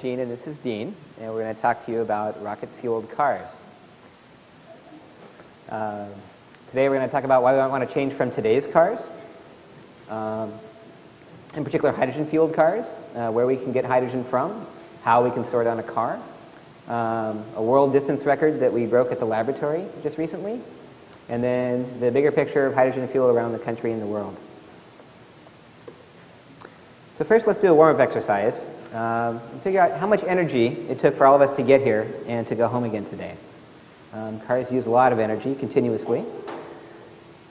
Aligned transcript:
Gene 0.00 0.20
and 0.20 0.30
this 0.30 0.46
is 0.46 0.58
Dean, 0.58 0.94
and 1.20 1.32
we're 1.32 1.42
going 1.42 1.54
to 1.54 1.62
talk 1.62 1.86
to 1.86 1.92
you 1.92 2.00
about 2.00 2.42
rocket-fueled 2.42 3.10
cars. 3.12 3.46
Uh, 5.70 6.06
today 6.68 6.88
we're 6.88 6.96
going 6.96 7.08
to 7.08 7.12
talk 7.12 7.24
about 7.24 7.42
why 7.42 7.54
we 7.54 7.58
want 7.70 7.88
to 7.88 7.94
change 7.94 8.12
from 8.12 8.30
today's 8.30 8.66
cars, 8.66 9.00
um, 10.10 10.52
in 11.54 11.64
particular 11.64 11.94
hydrogen-fueled 11.94 12.52
cars, 12.52 12.84
uh, 13.14 13.30
where 13.30 13.46
we 13.46 13.56
can 13.56 13.72
get 13.72 13.86
hydrogen 13.86 14.22
from, 14.24 14.66
how 15.02 15.24
we 15.24 15.30
can 15.30 15.46
store 15.46 15.62
it 15.62 15.66
on 15.66 15.78
a 15.78 15.82
car, 15.82 16.20
um, 16.88 17.42
a 17.54 17.62
world 17.62 17.94
distance 17.94 18.24
record 18.26 18.60
that 18.60 18.72
we 18.72 18.84
broke 18.84 19.10
at 19.10 19.18
the 19.18 19.24
laboratory 19.24 19.86
just 20.02 20.18
recently, 20.18 20.60
and 21.30 21.42
then 21.42 22.00
the 22.00 22.10
bigger 22.10 22.30
picture 22.30 22.66
of 22.66 22.74
hydrogen 22.74 23.08
fuel 23.08 23.30
around 23.30 23.52
the 23.52 23.58
country 23.58 23.92
and 23.92 24.02
the 24.02 24.06
world. 24.06 24.36
So 27.16 27.24
first 27.24 27.46
let's 27.46 27.58
do 27.58 27.68
a 27.68 27.74
warm-up 27.74 27.98
exercise 27.98 28.66
um, 28.96 29.40
figure 29.62 29.80
out 29.80 30.00
how 30.00 30.06
much 30.06 30.24
energy 30.24 30.68
it 30.88 30.98
took 30.98 31.16
for 31.16 31.26
all 31.26 31.34
of 31.34 31.42
us 31.42 31.52
to 31.52 31.62
get 31.62 31.82
here 31.82 32.10
and 32.26 32.46
to 32.46 32.54
go 32.54 32.66
home 32.66 32.84
again 32.84 33.04
today. 33.04 33.36
Um, 34.14 34.40
cars 34.40 34.72
use 34.72 34.86
a 34.86 34.90
lot 34.90 35.12
of 35.12 35.18
energy 35.18 35.54
continuously. 35.54 36.24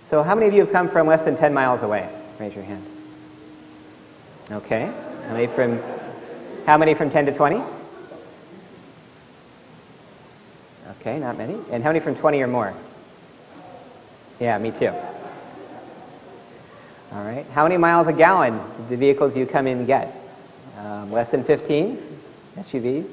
So 0.06 0.24
how 0.24 0.34
many 0.34 0.48
of 0.48 0.54
you 0.56 0.62
have 0.62 0.72
come 0.72 0.90
from 0.90 1.06
less 1.06 1.22
than 1.22 1.36
10 1.36 1.54
miles 1.54 1.84
away? 1.84 2.10
Raise 2.40 2.56
your 2.56 2.64
hand. 2.64 2.84
Okay. 4.52 4.92
How 5.28 5.34
many 5.34 5.46
from, 5.46 5.80
how 6.66 6.80
many 6.80 6.96
from 6.96 7.12
10 7.12 7.28
to 7.28 7.32
20? 7.32 7.62
Okay, 11.00 11.20
not 11.20 11.38
many. 11.38 11.60
And 11.72 11.84
how 11.84 11.90
many 11.90 12.00
from 12.00 12.16
20 12.16 12.42
or 12.42 12.48
more? 12.48 12.74
Yeah, 14.40 14.58
me 14.58 14.72
too. 14.72 14.92
All 17.12 17.24
right. 17.24 17.46
How 17.52 17.64
many 17.64 17.78
miles 17.78 18.08
a 18.08 18.14
gallon 18.14 18.60
did 18.78 18.90
the 18.90 18.98
vehicles 18.98 19.38
you 19.38 19.46
come 19.46 19.68
in 19.68 19.86
get? 19.86 20.25
Um, 20.86 21.12
less 21.12 21.30
than 21.30 21.44
15? 21.44 21.98
SUV? 22.58 23.08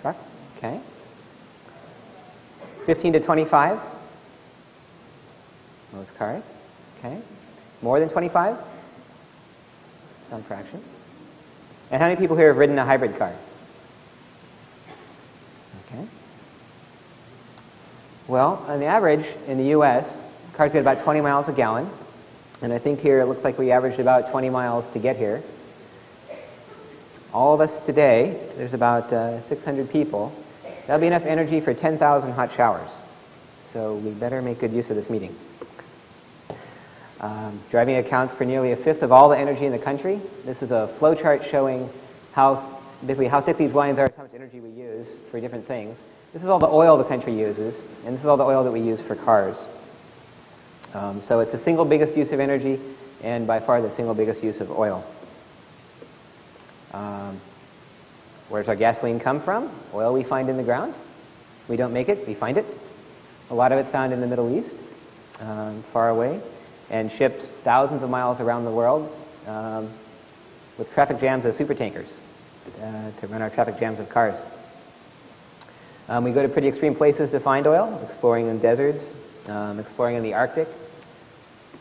Truck? 0.00 0.16
Okay. 0.56 0.80
15 2.86 3.14
to 3.14 3.20
25? 3.20 3.80
Most 5.92 6.16
cars. 6.16 6.44
Okay. 6.98 7.18
More 7.82 7.98
than 7.98 8.08
25? 8.08 8.56
Some 10.30 10.44
fraction. 10.44 10.80
And 11.90 12.00
how 12.00 12.06
many 12.06 12.20
people 12.20 12.36
here 12.36 12.46
have 12.48 12.56
ridden 12.56 12.78
a 12.78 12.84
hybrid 12.84 13.18
car? 13.18 13.34
Okay. 15.88 16.06
Well, 18.28 18.64
on 18.68 18.78
the 18.78 18.86
average 18.86 19.26
in 19.48 19.58
the 19.58 19.70
U.S., 19.70 20.20
cars 20.54 20.72
get 20.72 20.78
about 20.78 21.02
20 21.02 21.20
miles 21.20 21.48
a 21.48 21.52
gallon. 21.52 21.90
And 22.60 22.72
I 22.72 22.78
think 22.78 23.00
here 23.00 23.18
it 23.18 23.26
looks 23.26 23.42
like 23.42 23.58
we 23.58 23.72
averaged 23.72 23.98
about 23.98 24.30
20 24.30 24.50
miles 24.50 24.86
to 24.92 25.00
get 25.00 25.16
here 25.16 25.42
all 27.32 27.54
of 27.54 27.60
us 27.60 27.78
today, 27.78 28.38
there's 28.56 28.74
about 28.74 29.12
uh, 29.12 29.40
600 29.42 29.90
people, 29.90 30.32
that'll 30.86 31.00
be 31.00 31.06
enough 31.06 31.24
energy 31.24 31.60
for 31.60 31.72
10,000 31.72 32.32
hot 32.32 32.52
showers. 32.52 32.90
So 33.66 33.94
we 33.96 34.10
better 34.10 34.42
make 34.42 34.60
good 34.60 34.72
use 34.72 34.90
of 34.90 34.96
this 34.96 35.08
meeting. 35.08 35.34
Um, 37.20 37.60
driving 37.70 37.96
accounts 37.96 38.34
for 38.34 38.44
nearly 38.44 38.72
a 38.72 38.76
fifth 38.76 39.02
of 39.02 39.12
all 39.12 39.28
the 39.28 39.38
energy 39.38 39.64
in 39.64 39.72
the 39.72 39.78
country. 39.78 40.20
This 40.44 40.62
is 40.62 40.72
a 40.72 40.88
flow 40.88 41.14
chart 41.14 41.46
showing 41.48 41.88
how, 42.32 42.80
basically 43.06 43.28
how 43.28 43.40
thick 43.40 43.56
these 43.56 43.74
lines 43.74 43.98
are, 43.98 44.12
how 44.16 44.24
much 44.24 44.34
energy 44.34 44.60
we 44.60 44.70
use 44.70 45.14
for 45.30 45.40
different 45.40 45.66
things. 45.66 46.02
This 46.32 46.42
is 46.42 46.48
all 46.48 46.58
the 46.58 46.68
oil 46.68 46.98
the 46.98 47.04
country 47.04 47.38
uses, 47.38 47.82
and 48.04 48.14
this 48.14 48.22
is 48.22 48.26
all 48.26 48.36
the 48.36 48.44
oil 48.44 48.64
that 48.64 48.72
we 48.72 48.80
use 48.80 49.00
for 49.00 49.14
cars. 49.14 49.56
Um, 50.94 51.22
so 51.22 51.40
it's 51.40 51.52
the 51.52 51.58
single 51.58 51.84
biggest 51.84 52.16
use 52.16 52.32
of 52.32 52.40
energy, 52.40 52.80
and 53.22 53.46
by 53.46 53.60
far 53.60 53.80
the 53.80 53.90
single 53.90 54.14
biggest 54.14 54.42
use 54.42 54.60
of 54.60 54.70
oil. 54.70 55.04
Um, 56.92 57.40
where 58.48 58.62
does 58.62 58.68
our 58.68 58.76
gasoline 58.76 59.18
come 59.18 59.40
from? 59.40 59.70
Oil 59.94 60.12
we 60.12 60.22
find 60.22 60.48
in 60.48 60.56
the 60.56 60.62
ground. 60.62 60.94
We 61.68 61.76
don't 61.76 61.92
make 61.92 62.08
it, 62.08 62.26
we 62.26 62.34
find 62.34 62.58
it. 62.58 62.66
A 63.50 63.54
lot 63.54 63.72
of 63.72 63.78
it's 63.78 63.88
found 63.88 64.12
in 64.12 64.20
the 64.20 64.26
Middle 64.26 64.56
East, 64.56 64.76
um, 65.40 65.82
far 65.92 66.10
away, 66.10 66.40
and 66.90 67.10
shipped 67.10 67.42
thousands 67.42 68.02
of 68.02 68.10
miles 68.10 68.40
around 68.40 68.64
the 68.64 68.70
world 68.70 69.10
um, 69.46 69.88
with 70.78 70.92
traffic 70.92 71.20
jams 71.20 71.44
of 71.44 71.56
supertankers 71.56 72.18
uh, 72.82 73.10
to 73.20 73.26
run 73.28 73.42
our 73.42 73.50
traffic 73.50 73.78
jams 73.78 74.00
of 74.00 74.08
cars. 74.08 74.42
Um, 76.08 76.24
we 76.24 76.32
go 76.32 76.42
to 76.42 76.48
pretty 76.48 76.68
extreme 76.68 76.94
places 76.94 77.30
to 77.30 77.40
find 77.40 77.66
oil, 77.66 78.00
exploring 78.04 78.48
in 78.48 78.58
deserts, 78.58 79.14
um, 79.48 79.78
exploring 79.78 80.16
in 80.16 80.22
the 80.22 80.34
Arctic, 80.34 80.68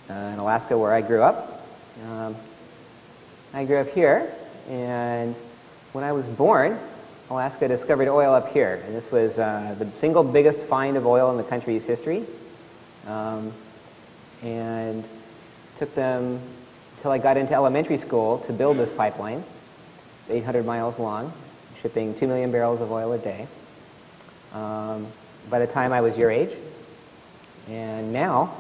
uh, 0.09 0.13
in 0.13 0.39
Alaska 0.39 0.77
where 0.77 0.93
I 0.93 1.01
grew 1.01 1.21
up. 1.21 1.67
Um, 2.07 2.35
I 3.53 3.65
grew 3.65 3.77
up 3.77 3.89
here, 3.89 4.33
and 4.69 5.35
when 5.93 6.03
I 6.03 6.11
was 6.11 6.27
born, 6.27 6.79
Alaska 7.29 7.67
discovered 7.67 8.07
oil 8.07 8.33
up 8.33 8.51
here. 8.51 8.81
And 8.85 8.95
this 8.95 9.11
was 9.11 9.39
uh, 9.39 9.75
the 9.79 9.89
single 9.99 10.23
biggest 10.23 10.59
find 10.59 10.97
of 10.97 11.05
oil 11.05 11.31
in 11.31 11.37
the 11.37 11.43
country's 11.43 11.85
history. 11.85 12.25
Um, 13.07 13.53
and 14.41 15.05
took 15.77 15.93
them 15.95 16.39
until 16.97 17.11
I 17.11 17.17
got 17.17 17.37
into 17.37 17.53
elementary 17.53 17.97
school 17.97 18.39
to 18.39 18.53
build 18.53 18.77
this 18.77 18.91
pipeline. 18.91 19.43
It's 20.21 20.31
800 20.31 20.65
miles 20.65 20.99
long, 20.99 21.33
shipping 21.81 22.13
2 22.15 22.27
million 22.27 22.51
barrels 22.51 22.81
of 22.81 22.91
oil 22.91 23.13
a 23.13 23.17
day. 23.17 23.47
Um, 24.53 25.07
by 25.49 25.59
the 25.59 25.67
time 25.67 25.93
I 25.93 26.01
was 26.01 26.17
your 26.17 26.29
age. 26.29 26.51
And 27.69 28.11
now, 28.11 28.53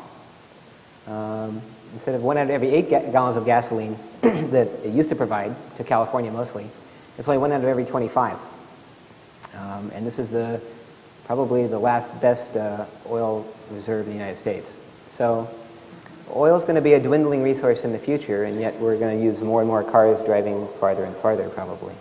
um, 1.07 1.61
instead 1.93 2.15
of 2.15 2.23
one 2.23 2.37
out 2.37 2.43
of 2.43 2.49
every 2.49 2.69
eight 2.69 2.89
ga 2.89 3.11
gallons 3.11 3.37
of 3.37 3.45
gasoline 3.45 3.97
that 4.51 4.67
it 4.83 4.93
used 4.93 5.09
to 5.09 5.15
provide 5.15 5.55
to 5.77 5.83
California 5.83 6.31
mostly, 6.31 6.67
it's 7.17 7.27
only 7.27 7.39
one 7.39 7.51
out 7.51 7.61
of 7.61 7.67
every 7.67 7.85
25. 7.85 8.37
Um, 9.55 9.91
and 9.93 10.05
this 10.05 10.19
is 10.19 10.29
the 10.29 10.61
probably 11.25 11.65
the 11.65 11.79
last 11.79 12.19
best 12.21 12.55
uh, 12.55 12.85
oil 13.09 13.45
reserve 13.71 14.05
in 14.05 14.13
the 14.13 14.17
United 14.17 14.37
States. 14.37 14.75
So 15.09 15.49
oil 16.35 16.57
is 16.57 16.63
going 16.63 16.75
to 16.75 16.81
be 16.81 16.93
a 16.93 16.99
dwindling 16.99 17.41
resource 17.41 17.83
in 17.83 17.91
the 17.91 17.99
future, 17.99 18.43
and 18.43 18.59
yet 18.59 18.79
we're 18.79 18.97
going 18.97 19.17
to 19.17 19.23
use 19.23 19.41
more 19.41 19.61
and 19.61 19.67
more 19.67 19.83
cars 19.83 20.23
driving 20.25 20.67
farther 20.79 21.03
and 21.03 21.15
farther 21.15 21.49
probably. 21.49 21.93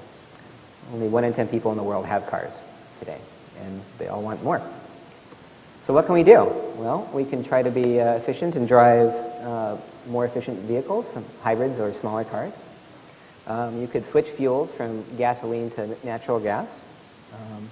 Only 0.92 1.08
one 1.08 1.24
in 1.24 1.32
10 1.32 1.48
people 1.48 1.70
in 1.70 1.76
the 1.76 1.82
world 1.82 2.06
have 2.06 2.26
cars 2.26 2.60
today, 2.98 3.18
and 3.62 3.80
they 3.98 4.08
all 4.08 4.22
want 4.22 4.42
more. 4.42 4.60
So 5.82 5.94
what 5.94 6.06
can 6.06 6.14
we 6.14 6.22
do? 6.22 6.44
Well, 6.76 7.08
we 7.12 7.24
can 7.24 7.42
try 7.42 7.62
to 7.62 7.70
be 7.70 8.00
uh, 8.00 8.14
efficient 8.14 8.56
and 8.56 8.68
drive 8.68 9.08
uh, 9.42 9.76
more 10.06 10.24
efficient 10.24 10.58
vehicles, 10.60 11.14
hybrids 11.42 11.78
or 11.78 11.92
smaller 11.92 12.24
cars. 12.24 12.54
Um, 13.46 13.80
you 13.80 13.88
could 13.88 14.04
switch 14.04 14.26
fuels 14.26 14.72
from 14.72 15.04
gasoline 15.16 15.70
to 15.72 15.96
natural 16.04 16.38
gas. 16.38 16.82
Um, 17.32 17.70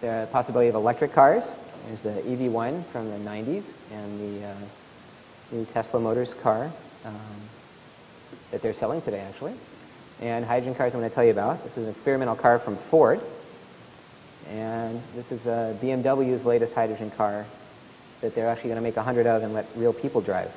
the 0.00 0.28
possibility 0.32 0.68
of 0.68 0.74
electric 0.74 1.12
cars. 1.12 1.54
There's 1.86 2.02
the 2.02 2.22
EV1 2.22 2.84
from 2.86 3.10
the 3.10 3.30
90s 3.30 3.64
and 3.92 4.20
the 4.20 4.46
uh, 4.46 4.54
new 5.52 5.64
Tesla 5.66 6.00
Motors 6.00 6.34
car 6.34 6.70
um, 7.04 7.14
that 8.50 8.62
they're 8.62 8.74
selling 8.74 9.02
today, 9.02 9.20
actually. 9.20 9.54
And 10.20 10.44
hydrogen 10.44 10.74
cars 10.74 10.94
I'm 10.94 11.00
going 11.00 11.10
to 11.10 11.14
tell 11.14 11.24
you 11.24 11.30
about. 11.30 11.62
This 11.64 11.76
is 11.76 11.84
an 11.86 11.90
experimental 11.90 12.36
car 12.36 12.58
from 12.58 12.76
Ford. 12.76 13.20
And 14.50 15.02
this 15.14 15.32
is 15.32 15.46
uh, 15.46 15.76
BMW's 15.80 16.44
latest 16.44 16.74
hydrogen 16.74 17.10
car 17.10 17.46
that 18.24 18.34
they're 18.34 18.48
actually 18.48 18.70
going 18.70 18.76
to 18.76 18.82
make 18.82 18.96
100 18.96 19.26
of 19.26 19.42
and 19.42 19.52
let 19.52 19.66
real 19.76 19.92
people 19.92 20.22
drive, 20.22 20.50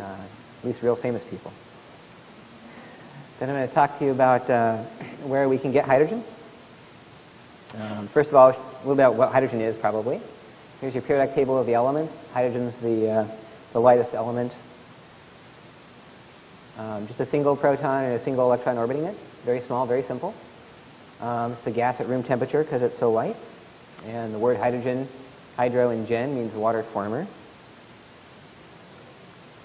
uh, 0.00 0.02
at 0.02 0.64
least 0.64 0.82
real 0.82 0.96
famous 0.96 1.22
people. 1.22 1.52
Then 3.38 3.50
I'm 3.50 3.56
going 3.56 3.68
to 3.68 3.74
talk 3.74 3.98
to 3.98 4.06
you 4.06 4.10
about 4.10 4.48
uh, 4.48 4.78
where 5.26 5.46
we 5.46 5.58
can 5.58 5.70
get 5.70 5.84
hydrogen. 5.84 6.24
Um, 7.78 8.08
first 8.08 8.30
of 8.30 8.36
all, 8.36 8.48
a 8.48 8.56
little 8.78 8.94
bit 8.94 9.02
about 9.02 9.16
what 9.16 9.32
hydrogen 9.32 9.60
is, 9.60 9.76
probably. 9.76 10.18
Here's 10.80 10.94
your 10.94 11.02
periodic 11.02 11.34
table 11.34 11.58
of 11.58 11.66
the 11.66 11.74
elements. 11.74 12.16
Hydrogen's 12.32 12.74
the, 12.76 13.10
uh, 13.10 13.26
the 13.74 13.80
lightest 13.80 14.14
element. 14.14 14.56
Um, 16.78 17.06
just 17.06 17.20
a 17.20 17.26
single 17.26 17.54
proton 17.54 18.04
and 18.04 18.14
a 18.14 18.20
single 18.20 18.46
electron 18.46 18.78
orbiting 18.78 19.04
it. 19.04 19.14
Very 19.44 19.60
small, 19.60 19.84
very 19.84 20.02
simple. 20.02 20.32
Um, 21.20 21.52
it's 21.52 21.66
a 21.66 21.70
gas 21.70 22.00
at 22.00 22.08
room 22.08 22.22
temperature 22.22 22.64
because 22.64 22.80
it's 22.80 22.96
so 22.96 23.12
light. 23.12 23.36
And 24.06 24.32
the 24.32 24.38
word 24.38 24.56
hydrogen, 24.56 25.06
hydro 25.56 25.90
in 25.90 26.06
gen, 26.06 26.34
means 26.34 26.54
water 26.54 26.82
former. 26.82 27.26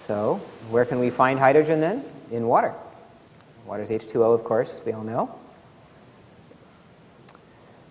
So 0.08 0.36
where 0.70 0.86
can 0.86 1.00
we 1.00 1.10
find 1.10 1.40
hydrogen 1.40 1.80
then? 1.80 2.04
In 2.32 2.48
water. 2.48 2.74
Water 3.66 3.84
is 3.84 3.90
H2O, 3.90 4.34
of 4.34 4.44
course, 4.44 4.82
we 4.86 4.92
all 4.92 5.04
know. 5.04 5.36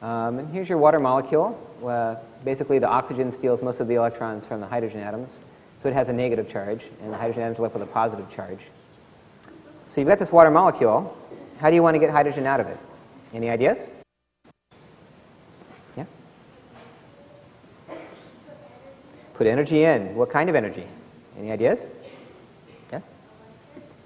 Um, 0.02 0.38
and 0.38 0.52
here's 0.52 0.68
your 0.68 0.78
water 0.78 1.00
molecule. 1.00 1.58
Uh, 1.84 2.16
basically, 2.44 2.78
the 2.78 2.88
oxygen 2.88 3.32
steals 3.32 3.62
most 3.62 3.80
of 3.80 3.88
the 3.88 3.94
electrons 3.94 4.46
from 4.46 4.60
the 4.60 4.66
hydrogen 4.66 5.00
atoms, 5.00 5.38
so 5.82 5.88
it 5.88 5.94
has 5.94 6.08
a 6.08 6.12
negative 6.12 6.48
charge, 6.48 6.82
and 7.02 7.12
the 7.12 7.16
hydrogen 7.16 7.42
atoms 7.42 7.58
left 7.58 7.74
with 7.74 7.82
a 7.82 7.86
positive 7.86 8.28
charge. 8.34 8.60
So 9.88 10.00
you've 10.00 10.08
got 10.08 10.18
this 10.18 10.32
water 10.32 10.50
molecule. 10.50 11.16
How 11.58 11.70
do 11.70 11.74
you 11.74 11.82
want 11.82 11.94
to 11.94 11.98
get 11.98 12.10
hydrogen 12.10 12.46
out 12.46 12.60
of 12.60 12.66
it? 12.66 12.78
Any 13.32 13.50
ideas? 13.50 13.90
Put 19.38 19.46
energy 19.46 19.84
in. 19.84 20.16
What 20.16 20.30
kind 20.30 20.50
of 20.50 20.56
energy? 20.56 20.84
Any 21.38 21.52
ideas? 21.52 21.86
Yeah? 22.90 22.98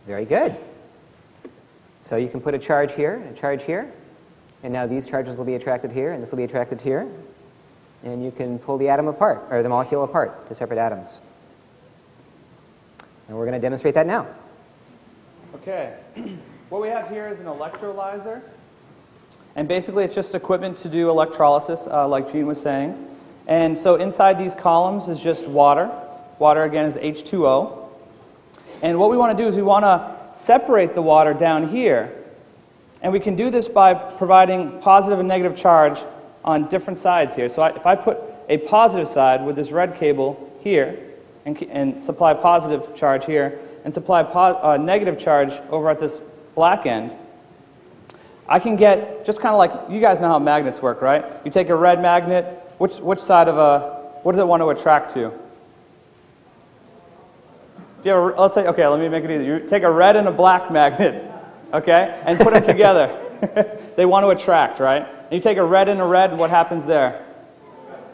Very 0.07 0.27
good. 0.27 0.55
So 2.03 2.17
you 2.17 2.29
can 2.29 2.39
put 2.39 2.53
a 2.53 2.59
charge 2.59 2.93
here 2.93 3.15
a 3.15 3.35
charge 3.35 3.63
here, 3.63 3.91
and 4.63 4.75
now 4.75 4.87
these 4.87 5.07
charges 5.07 5.39
will 5.39 5.47
be 5.47 5.55
attracted 5.55 5.91
here, 5.91 6.13
and 6.13 6.23
this 6.23 6.31
will 6.31 6.37
be 6.37 6.45
attracted 6.45 6.83
here, 6.83 7.09
and 8.05 8.23
you 8.23 8.31
can 8.31 8.59
pull 8.59 8.77
the 8.77 8.91
atom 8.91 9.09
apart, 9.09 9.47
or 9.51 9.63
the 9.63 9.71
molecule 9.71 10.05
apart 10.05 10.47
to 10.49 10.55
separate 10.55 10.79
atoms. 10.79 11.19
And 13.27 13.35
we're 13.35 13.47
going 13.47 13.59
to 13.59 13.65
demonstrate 13.65 13.95
that 13.95 14.07
now. 14.07 14.27
Okay. 15.55 15.97
what 16.69 16.83
we 16.83 16.89
have 16.89 17.09
here 17.09 17.27
is 17.27 17.41
an 17.41 17.47
electrolyzer. 17.47 18.43
And 19.57 19.67
basically, 19.67 20.05
it's 20.05 20.15
just 20.15 20.35
equipment 20.35 20.77
to 20.79 20.91
do 20.91 21.09
electrolysis, 21.09 21.87
uh, 21.87 22.07
like 22.07 22.31
Gene 22.31 22.47
was 22.47 22.61
saying. 22.61 23.12
And 23.47 23.77
so 23.77 23.97
inside 23.97 24.39
these 24.39 24.55
columns 24.55 25.09
is 25.09 25.21
just 25.21 25.49
water. 25.49 25.91
Water, 26.39 26.63
again, 26.63 26.87
is 26.87 26.97
H2O. 26.97 27.89
And 28.83 28.99
what 28.99 29.11
we 29.11 29.17
want 29.17 29.37
to 29.37 29.43
do 29.43 29.49
is 29.49 29.57
we 29.57 29.63
want 29.63 29.85
to 29.85 30.17
separate 30.37 30.95
the 30.95 31.03
water 31.03 31.35
down 31.35 31.69
here. 31.69 32.13
And 33.01 33.13
we 33.13 33.21
can 33.21 33.37
do 33.37 33.51
this 33.51 33.69
by 33.69 33.95
providing 33.95 34.81
positive 34.81 35.19
and 35.19 35.29
negative 35.29 35.57
charge 35.57 35.99
on 36.45 36.69
different 36.69 36.99
sides 36.99 37.35
here. 37.35 37.49
So 37.49 37.63
I, 37.63 37.71
if 37.71 37.87
I 37.87 37.95
put 37.95 38.19
a 38.49 38.59
positive 38.59 39.09
side 39.09 39.45
with 39.45 39.57
this 39.57 39.71
red 39.71 39.97
cable 39.97 40.53
here 40.61 40.99
and, 41.45 41.61
and 41.65 42.03
supply 42.03 42.35
positive 42.35 42.95
charge 42.95 43.25
here 43.25 43.59
and 43.85 43.93
supply 43.93 44.23
po- 44.23 44.61
uh, 44.63 44.77
negative 44.77 45.19
charge 45.19 45.53
over 45.71 45.91
at 45.91 45.99
this 46.01 46.21
black 46.55 46.87
end, 46.87 47.17
I 48.49 48.59
can 48.59 48.77
get 48.77 49.25
just 49.25 49.41
kind 49.41 49.53
of 49.53 49.59
like 49.59 49.91
you 49.91 50.01
guys 50.01 50.21
know 50.21 50.29
how 50.29 50.39
magnets 50.39 50.83
work, 50.83 51.01
right? 51.01 51.25
You 51.45 51.51
take 51.51 51.69
a 51.69 51.75
red 51.75 52.03
magnet, 52.03 52.62
which, 52.83 52.97
which 52.97 53.21
side 53.21 53.47
of 53.47 53.59
a, 53.59 54.11
what 54.25 54.33
does 54.33 54.41
it 54.41 54.47
want 54.49 54.61
to 54.61 54.71
attract 54.71 55.15
to? 55.15 55.27
If 58.01 58.07
you 58.07 58.11
have 58.11 58.21
a, 58.21 58.41
let's 58.41 58.57
say, 58.57 58.67
okay, 58.67 58.89
let 58.89 58.99
me 58.99 59.09
make 59.09 59.23
it 59.23 59.31
easy. 59.31 59.45
You 59.45 59.61
take 59.61 59.85
a 59.85 59.91
red 59.91 60.17
and 60.17 60.27
a 60.27 60.33
black 60.33 60.69
magnet, 60.73 61.31
okay, 61.73 62.21
and 62.27 62.41
put 62.41 62.55
them 62.55 62.65
together. 62.65 63.07
they 63.97 64.05
want 64.05 64.25
to 64.25 64.31
attract, 64.31 64.81
right? 64.81 65.07
And 65.07 65.33
you 65.33 65.39
take 65.39 65.59
a 65.59 65.65
red 65.65 65.89
and 65.89 66.01
a 66.01 66.05
red, 66.05 66.31
and 66.31 66.41
what 66.41 66.51
happens 66.51 66.85
there? 66.85 67.25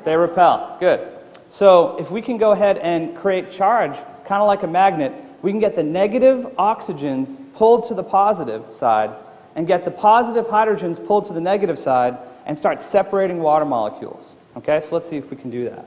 They 0.04 0.14
repel. 0.18 0.76
Good. 0.78 1.16
So 1.48 1.98
if 1.98 2.10
we 2.10 2.20
can 2.20 2.36
go 2.36 2.52
ahead 2.52 2.76
and 2.76 3.16
create 3.16 3.50
charge, 3.50 3.96
kind 4.26 4.42
of 4.42 4.48
like 4.48 4.64
a 4.64 4.66
magnet, 4.66 5.14
we 5.40 5.50
can 5.50 5.60
get 5.60 5.76
the 5.76 5.82
negative 5.82 6.44
oxygens 6.58 7.40
pulled 7.54 7.88
to 7.88 7.94
the 7.94 8.04
positive 8.04 8.74
side 8.74 9.16
and 9.56 9.66
get 9.66 9.86
the 9.86 9.90
positive 9.90 10.46
hydrogens 10.46 11.02
pulled 11.06 11.24
to 11.24 11.32
the 11.32 11.40
negative 11.40 11.78
side 11.78 12.18
and 12.44 12.58
start 12.58 12.82
separating 12.82 13.38
water 13.38 13.64
molecules. 13.64 14.34
Okay, 14.58 14.80
so 14.80 14.96
let's 14.96 15.08
see 15.08 15.16
if 15.16 15.30
we 15.30 15.36
can 15.36 15.50
do 15.50 15.70
that. 15.70 15.86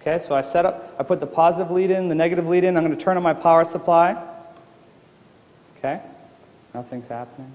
Okay, 0.00 0.18
so 0.18 0.34
I 0.34 0.40
set 0.40 0.64
up, 0.64 0.96
I 0.98 1.02
put 1.02 1.20
the 1.20 1.26
positive 1.26 1.70
lead 1.70 1.90
in, 1.90 2.08
the 2.08 2.14
negative 2.14 2.48
lead 2.48 2.64
in. 2.64 2.78
I'm 2.78 2.84
going 2.84 2.96
to 2.96 3.04
turn 3.04 3.18
on 3.18 3.22
my 3.22 3.34
power 3.34 3.62
supply. 3.62 4.16
Okay, 5.76 6.00
nothing's 6.72 7.08
happening. 7.08 7.52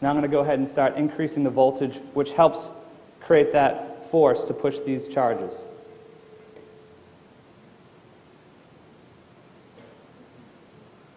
Now 0.00 0.10
I'm 0.10 0.16
going 0.16 0.28
to 0.28 0.28
go 0.28 0.40
ahead 0.40 0.58
and 0.58 0.68
start 0.68 0.96
increasing 0.96 1.44
the 1.44 1.50
voltage, 1.50 2.00
which 2.12 2.32
helps 2.32 2.72
create 3.20 3.52
that 3.52 4.02
force 4.04 4.42
to 4.44 4.54
push 4.54 4.80
these 4.80 5.06
charges. 5.06 5.66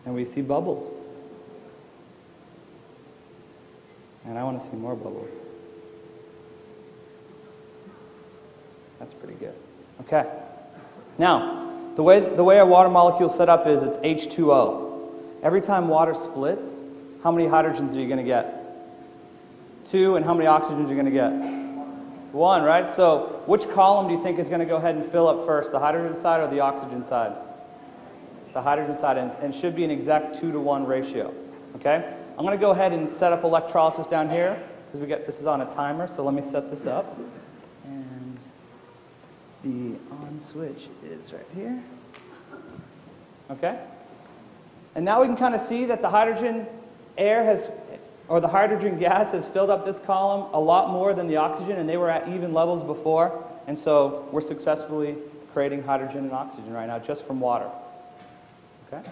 And 0.06 0.14
we 0.14 0.24
see 0.24 0.42
bubbles. 0.42 0.94
And 4.26 4.38
I 4.38 4.44
want 4.44 4.60
to 4.62 4.66
see 4.66 4.76
more 4.76 4.96
bubbles. 4.96 5.40
That's 9.00 9.14
pretty 9.14 9.34
good. 9.34 9.56
Okay. 10.02 10.30
Now, 11.18 11.72
the 11.96 12.04
way, 12.04 12.20
the 12.20 12.44
way 12.44 12.60
a 12.60 12.66
water 12.66 12.90
molecule 12.90 13.30
is 13.30 13.36
set 13.36 13.50
up 13.50 13.68
is 13.68 13.84
it's 13.84 13.98
H2O. 13.98 15.10
Every 15.44 15.62
time 15.62 15.88
water 15.88 16.14
splits, 16.14 16.82
how 17.24 17.32
many 17.32 17.48
hydrogens 17.48 17.96
are 17.96 18.00
you 18.00 18.08
going 18.08 18.20
to 18.20 18.24
get? 18.24 18.58
Two, 19.86 20.16
and 20.16 20.26
how 20.26 20.34
many 20.34 20.48
oxygens 20.48 20.86
are 20.86 20.94
you 20.94 21.02
going 21.02 21.06
to 21.06 21.12
get? 21.12 21.32
One, 22.32 22.64
right? 22.64 22.90
So, 22.90 23.42
which 23.48 23.70
column 23.72 24.08
do 24.08 24.14
you 24.14 24.22
think 24.22 24.40
is 24.40 24.48
going 24.48 24.60
to 24.60 24.66
go 24.66 24.78
ahead 24.78 24.96
and 24.96 25.04
fill 25.12 25.28
up 25.28 25.46
first, 25.46 25.72
the 25.72 25.80
hydrogen 25.80 26.16
side 26.16 26.40
or 26.40 26.48
the 26.48 26.60
oxygen 26.60 27.04
side? 27.04 27.36
The 28.54 28.62
hydrogen 28.62 28.96
side, 28.96 29.18
and, 29.18 29.32
and 29.42 29.54
should 29.54 29.76
be 29.76 29.84
an 29.84 29.92
exact 29.92 30.40
two 30.40 30.52
to 30.52 30.60
one 30.60 30.86
ratio. 30.86 31.34
Okay? 31.76 32.14
I'm 32.42 32.48
going 32.48 32.58
to 32.58 32.60
go 32.62 32.72
ahead 32.72 32.92
and 32.92 33.08
set 33.12 33.32
up 33.32 33.44
electrolysis 33.44 34.08
down 34.08 34.28
here 34.28 34.60
because 34.88 35.00
we 35.00 35.06
get 35.06 35.28
this 35.28 35.40
is 35.40 35.46
on 35.46 35.62
a 35.62 35.70
timer. 35.70 36.08
So 36.08 36.24
let 36.24 36.34
me 36.34 36.42
set 36.42 36.72
this 36.72 36.88
up, 36.88 37.16
and 37.86 38.36
the 39.64 40.00
on 40.10 40.40
switch 40.40 40.88
is 41.06 41.34
right 41.34 41.46
here. 41.54 41.84
Okay? 43.52 43.80
And 44.96 45.06
now 45.06 45.22
we 45.22 45.28
can 45.28 45.38
kind 45.38 45.54
of 45.54 45.62
see 45.62 45.86
that 45.86 46.02
the 46.02 46.10
hydrogen 46.10 46.66
air 47.16 47.44
has, 47.44 47.70
or 48.28 48.42
the 48.42 48.48
hydrogen 48.48 48.98
gas 48.98 49.34
has 49.34 49.48
filled 49.48 49.70
up 49.70 49.86
this 49.86 50.00
column 50.00 50.52
a 50.56 50.60
lot 50.60 50.90
more 50.90 51.14
than 51.14 51.28
the 51.28 51.38
oxygen, 51.38 51.78
and 51.78 51.88
they 51.88 51.98
were 51.98 52.10
at 52.10 52.28
even 52.28 52.56
levels 52.56 52.82
before. 52.82 53.46
And 53.68 53.78
so 53.78 54.28
we're 54.32 54.42
successfully 54.42 55.16
creating 55.54 55.84
hydrogen 55.84 56.24
and 56.24 56.32
oxygen 56.32 56.74
right 56.74 56.88
now 56.88 56.98
just 56.98 57.24
from 57.24 57.40
water. 57.40 57.70
Okay? 58.92 59.08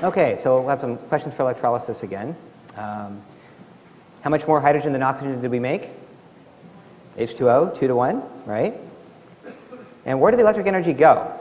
Okay, 0.00 0.38
so 0.40 0.60
we'll 0.60 0.68
have 0.68 0.80
some 0.80 0.96
questions 0.96 1.34
for 1.34 1.42
electrolysis 1.42 2.04
again. 2.04 2.36
Um, 2.76 3.20
how 4.20 4.30
much 4.30 4.46
more 4.46 4.60
hydrogen 4.60 4.92
than 4.92 5.02
oxygen 5.02 5.40
did 5.42 5.50
we 5.50 5.58
make? 5.58 5.88
H2O, 7.16 7.74
2 7.74 7.88
to 7.88 7.96
1, 7.96 8.22
right? 8.46 8.74
And 10.06 10.20
where 10.20 10.30
did 10.30 10.38
the 10.38 10.44
electric 10.44 10.68
energy 10.68 10.92
go? 10.92 11.32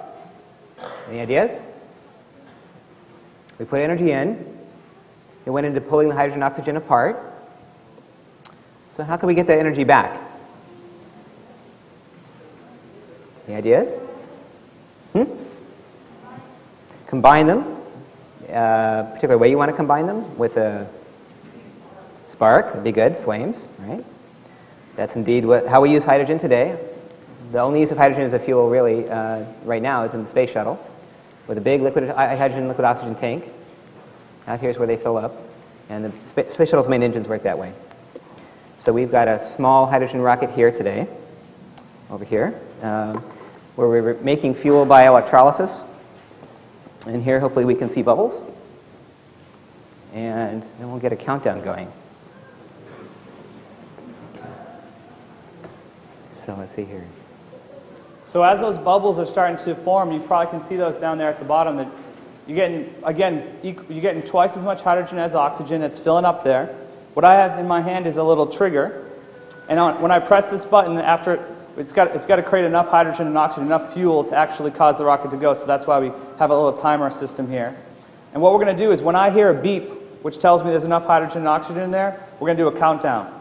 Any 1.08 1.20
ideas? 1.20 1.62
We 3.60 3.66
put 3.66 3.80
energy 3.80 4.10
in. 4.10 4.58
It 5.46 5.52
went 5.52 5.68
into 5.68 5.80
pulling 5.80 6.10
the 6.10 6.16
hydrogen 6.16 6.42
oxygen 6.42 6.78
apart. 6.78 7.20
So 8.94 9.04
how 9.04 9.18
can 9.18 9.28
we 9.28 9.36
get 9.36 9.46
that 9.46 9.60
energy 9.60 9.84
back? 9.84 10.20
Any 13.48 13.56
ideas? 13.56 13.94
Hmm? 15.14 15.26
Combine 17.06 17.46
them 17.46 17.77
uh, 18.51 19.04
particular 19.04 19.38
way 19.38 19.50
you 19.50 19.58
want 19.58 19.70
to 19.70 19.75
combine 19.75 20.08
them 20.08 20.38
with 20.38 20.58
a 20.58 20.88
spark 22.25 22.74
would 22.74 22.84
be 22.84 22.92
good, 22.92 23.18
flames, 23.18 23.68
right? 23.80 24.04
That's 24.96 25.16
indeed 25.16 25.46
what, 25.46 25.68
how 25.68 25.82
we 25.82 25.92
use 25.92 26.04
hydrogen 26.04 26.39
today. 26.39 26.77
The 27.51 27.60
only 27.60 27.80
use 27.80 27.92
of 27.92 27.98
hydrogen 27.98 28.24
as 28.24 28.34
a 28.34 28.39
fuel, 28.39 28.70
really, 28.70 29.08
uh, 29.10 29.46
right 29.63 29.82
now 29.82 30.04
is 30.04 30.13
in 30.13 30.24
the 30.24 30.30
space 30.30 30.50
shuttle 30.50 30.80
with 31.48 31.58
a 31.58 31.62
big 31.62 31.82
liquid 31.82 32.10
hydrogen, 32.10 32.68
liquid 32.68 32.86
oxygen 32.86 33.16
tank. 33.16 33.46
Out 34.48 34.60
here's 34.60 34.77
where 34.77 34.88
they 34.88 34.98
fill 34.98 35.18
up, 35.18 35.36
and 35.89 36.06
the 36.06 36.27
space 36.27 36.70
shuttle's 36.70 36.88
main 36.88 37.04
engines 37.04 37.27
work 37.27 37.44
that 37.44 37.58
way. 37.58 37.72
So 38.77 38.94
we've 38.94 39.12
got 39.12 39.27
a 39.27 39.46
small 39.46 39.86
hydrogen 39.86 40.22
rocket 40.22 40.51
here 40.51 40.72
today, 40.72 41.08
over 42.10 42.24
here, 42.24 42.60
um, 42.82 43.18
where 43.75 43.88
we're 43.88 44.13
making 44.16 44.56
fuel 44.56 44.86
by 44.86 45.08
electrolysis. 45.08 45.84
And 47.08 47.24
here, 47.24 47.40
hopefully, 47.40 47.66
we 47.66 47.76
can 47.76 47.90
see 47.90 48.02
bubbles. 48.02 48.44
And 50.14 50.62
then 50.80 50.90
we'll 50.92 51.00
get 51.00 51.14
a 51.14 51.16
countdown 51.16 51.62
going. 51.62 51.92
So 56.46 56.56
let's 56.56 56.76
see 56.76 56.86
here. 56.86 57.06
So 58.26 58.44
as 58.44 58.60
those 58.60 58.78
bubbles 58.78 59.20
are 59.20 59.26
starting 59.26 59.58
to 59.66 59.74
form, 59.74 60.12
you 60.12 60.20
probably 60.20 60.52
can 60.52 60.62
see 60.62 60.76
those 60.76 60.98
down 60.98 61.18
there 61.18 61.30
at 61.30 61.40
the 61.40 61.46
bottom. 61.46 61.78
That 61.78 61.88
you're 62.46 62.56
getting, 62.56 62.94
again, 63.04 63.58
you're 63.64 64.02
getting 64.02 64.22
twice 64.22 64.58
as 64.58 64.64
much 64.64 64.82
hydrogen 64.82 65.18
as 65.18 65.36
oxygen. 65.36 65.82
It's 65.82 66.00
filling 66.00 66.26
up 66.26 66.44
there. 66.44 66.68
What 67.14 67.26
I 67.26 67.36
have 67.36 67.58
in 67.60 67.68
my 67.68 67.82
hand 67.82 68.06
is 68.06 68.18
a 68.18 68.24
little 68.24 68.48
trigger. 68.48 69.10
And 69.70 69.80
on, 69.80 70.02
when 70.02 70.12
I 70.12 70.20
press 70.20 70.50
this 70.50 70.66
button, 70.66 70.98
after 70.98 71.57
it's 71.78 71.94
got, 71.94 72.16
it's 72.16 72.26
got 72.26 72.38
to 72.38 72.44
create 72.44 72.66
enough 72.66 72.90
hydrogen 72.90 73.28
and 73.28 73.38
oxygen, 73.38 73.66
enough 73.66 73.94
fuel 73.94 74.24
to 74.26 74.36
actually 74.36 74.72
cause 74.72 74.98
the 74.98 75.06
rocket 75.06 75.32
to 75.32 75.38
go. 75.38 75.54
So 75.54 75.66
that's 75.66 75.86
why 75.86 76.00
we 76.00 76.12
have 76.40 76.50
a 76.50 76.56
little 76.56 76.74
timer 76.74 77.10
system 77.12 77.48
here. 77.50 77.76
And 78.34 78.42
what 78.42 78.54
we're 78.54 78.64
going 78.64 78.76
to 78.76 78.84
do 78.84 78.92
is 78.92 79.02
when 79.02 79.16
I 79.16 79.30
hear 79.30 79.50
a 79.50 79.54
beep, 79.54 79.90
which 80.24 80.40
tells 80.40 80.64
me 80.64 80.72
there's 80.72 80.84
enough 80.84 81.06
hydrogen 81.06 81.40
and 81.40 81.48
oxygen 81.48 81.84
in 81.84 81.92
there, 81.92 82.20
we're 82.40 82.48
going 82.48 82.58
to 82.58 82.64
do 82.64 82.68
a 82.68 82.80
countdown. 82.80 83.34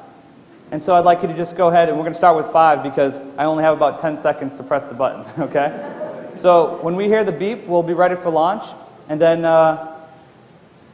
And 0.70 0.82
so 0.82 0.94
I'd 0.94 1.04
like 1.04 1.22
you 1.22 1.28
to 1.28 1.34
just 1.34 1.56
go 1.56 1.68
ahead 1.68 1.88
and 1.88 1.96
we're 1.96 2.04
going 2.04 2.12
to 2.12 2.18
start 2.18 2.36
with 2.36 2.46
five 2.52 2.82
because 2.82 3.22
I 3.38 3.44
only 3.44 3.62
have 3.62 3.76
about 3.76 3.98
10 3.98 4.18
seconds 4.18 4.56
to 4.56 4.62
press 4.62 4.84
the 4.84 4.94
button, 4.94 5.24
okay? 5.42 5.92
So 6.38 6.78
when 6.82 6.96
we 6.96 7.06
hear 7.06 7.24
the 7.24 7.32
beep, 7.32 7.66
we'll 7.66 7.82
be 7.82 7.94
ready 7.94 8.16
for 8.16 8.30
launch, 8.30 8.74
and 9.08 9.20
then 9.20 9.44
uh, 9.44 9.96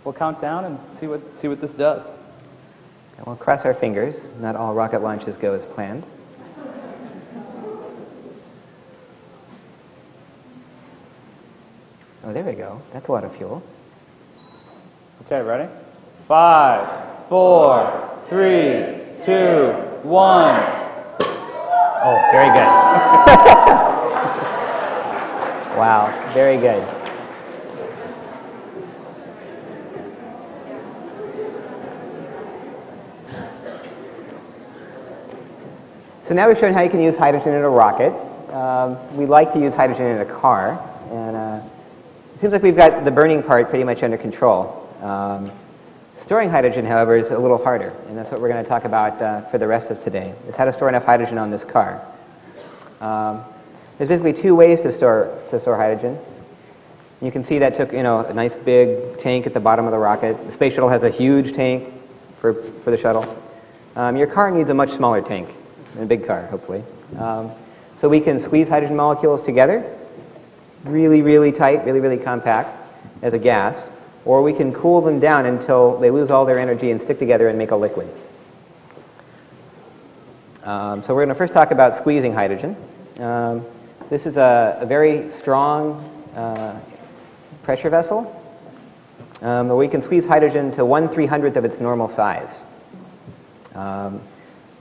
we'll 0.05 0.15
count 0.15 0.41
down 0.41 0.65
and 0.67 0.79
see 0.93 1.07
what, 1.07 1.35
see 1.35 1.49
what 1.49 1.61
this 1.61 1.75
does. 1.75 2.13
And 3.17 3.27
we'll 3.27 3.37
cross 3.37 3.65
our 3.65 3.75
fingers. 3.75 4.29
Not 4.41 4.57
all 4.57 4.75
rocket 4.75 5.03
launches 5.03 5.37
go 5.37 5.55
as 5.55 5.67
planned. 5.67 6.05
Oh, 12.25 12.33
there 12.33 12.45
we 12.45 12.53
go. 12.53 12.81
That's 12.93 13.09
a 13.09 13.13
lot 13.13 13.25
of 13.25 13.37
fuel. 13.37 13.61
Okay, 15.27 15.43
ready? 15.43 15.69
Five, 16.29 17.27
four, 17.27 18.11
three, 18.29 19.01
two, 19.21 19.73
one. 20.03 20.55
Oh, 22.05 22.29
very 22.31 22.49
good. 22.49 22.57
wow, 25.77 26.31
very 26.33 26.59
good. 26.59 26.81
So 36.23 36.35
now 36.35 36.47
we've 36.47 36.57
shown 36.57 36.73
how 36.73 36.83
you 36.83 36.89
can 36.89 37.03
use 37.03 37.17
hydrogen 37.17 37.53
in 37.53 37.63
a 37.63 37.69
rocket. 37.69 38.13
Um, 38.55 38.97
we 39.17 39.27
like 39.27 39.53
to 39.55 39.59
use 39.59 39.75
hydrogen 39.75 40.07
in 40.07 40.21
a 40.21 40.25
car, 40.25 40.79
seems 42.43 42.53
like 42.53 42.65
we've 42.65 42.75
got 42.75 43.05
the 43.05 43.11
burning 43.13 43.41
part 43.41 43.69
pretty 43.69 43.85
much 43.85 44.03
under 44.03 44.19
control. 44.19 44.91
Um, 45.01 45.53
storing 46.17 46.51
hydrogen, 46.51 46.85
however, 46.85 47.15
is 47.15 47.31
a 47.31 47.39
little 47.39 47.57
harder, 47.57 47.95
and 48.09 48.19
that's 48.19 48.33
what 48.33 48.41
we're 48.41 48.49
going 48.49 48.65
to 48.65 48.69
talk 48.69 48.85
about 48.85 49.23
uh, 49.23 49.43
for 49.43 49.59
the 49.59 49.69
rest 49.69 49.93
of 49.93 50.03
today, 50.03 50.35
is 50.49 50.57
how 50.57 50.65
to 50.65 50.73
store 50.73 50.89
enough 50.89 51.05
hydrogen 51.05 51.39
on 51.39 51.53
this 51.53 51.63
car. 51.63 52.05
Um, 53.01 53.45
there's 53.97 54.09
basically 54.09 54.33
two 54.33 54.57
ways 54.57 54.81
to 54.81 54.91
store, 54.91 55.39
to 55.51 55.61
store 55.61 55.77
hydrogen. 55.77 56.19
You 57.21 57.31
can 57.31 57.45
see 57.45 57.61
that 57.61 57.77
took 57.77 57.93
you 57.93 58.03
know, 58.03 58.27
a 58.27 58.35
nice 58.35 58.57
big 58.57 59.19
tank 59.19 59.47
at 59.47 59.55
the 59.55 59.61
bottom 59.61 59.85
of 59.85 59.93
the 59.93 59.99
rocket. 59.99 60.45
The 60.45 60.51
space 60.51 60.73
shuttle 60.73 60.89
has 60.89 61.05
a 61.05 61.11
huge 61.11 61.53
tank 61.53 61.95
for, 62.41 62.55
for 62.55 62.91
the 62.91 62.99
shuttle. 62.99 63.41
Um, 63.95 64.17
your 64.17 64.27
car 64.27 64.51
needs 64.51 64.69
a 64.69 64.75
much 64.75 64.91
smaller 64.91 65.23
tank, 65.23 65.49
a 65.97 66.07
big 66.07 66.27
car, 66.27 66.47
hopefully. 66.47 66.83
Um, 67.21 67.53
so 67.95 68.09
we 68.09 68.21
can 68.21 68.41
squeeze 68.41 68.67
hydrogen 68.67 68.97
molecules 68.97 69.43
together, 69.43 69.97
really, 70.85 71.23
really 71.23 71.53
tight, 71.53 71.85
really, 71.85 72.01
really 72.01 72.19
compact 72.19 72.79
as 73.23 73.35
a 73.35 73.39
gas, 73.39 73.91
or 74.25 74.43
we 74.43 74.53
can 74.53 74.73
cool 74.73 75.01
them 75.01 75.21
down 75.21 75.47
until 75.47 75.99
they 75.99 76.11
lose 76.11 76.31
all 76.31 76.45
their 76.45 76.59
energy 76.59 76.91
and 76.91 77.01
stick 77.01 77.19
together 77.19 77.49
and 77.49 77.59
make 77.59 77.71
a 77.71 77.77
liquid. 77.77 78.09
Um, 80.65 81.03
so 81.03 81.15
we're 81.15 81.23
going 81.23 81.29
to 81.31 81.35
first 81.35 81.53
talk 81.53 81.71
about 81.73 81.95
squeezing 81.95 82.33
hydrogen. 82.33 82.77
Um, 83.19 83.65
this 84.11 84.27
is 84.27 84.37
a, 84.37 84.79
a 84.81 84.87
very 84.87 85.31
strong 85.31 85.95
uh, 86.37 86.79
pressure 87.63 87.91
vessel 87.91 88.39
um, 89.41 89.69
where 89.69 89.77
we 89.77 89.89
can 89.89 90.03
squeeze 90.03 90.25
hydrogen 90.25 90.71
to 90.73 90.85
1 90.85 91.09
300th 91.09 91.57
of 91.57 91.65
its 91.65 91.81
normal 91.81 92.09
size. 92.09 92.63
Um, 93.75 94.21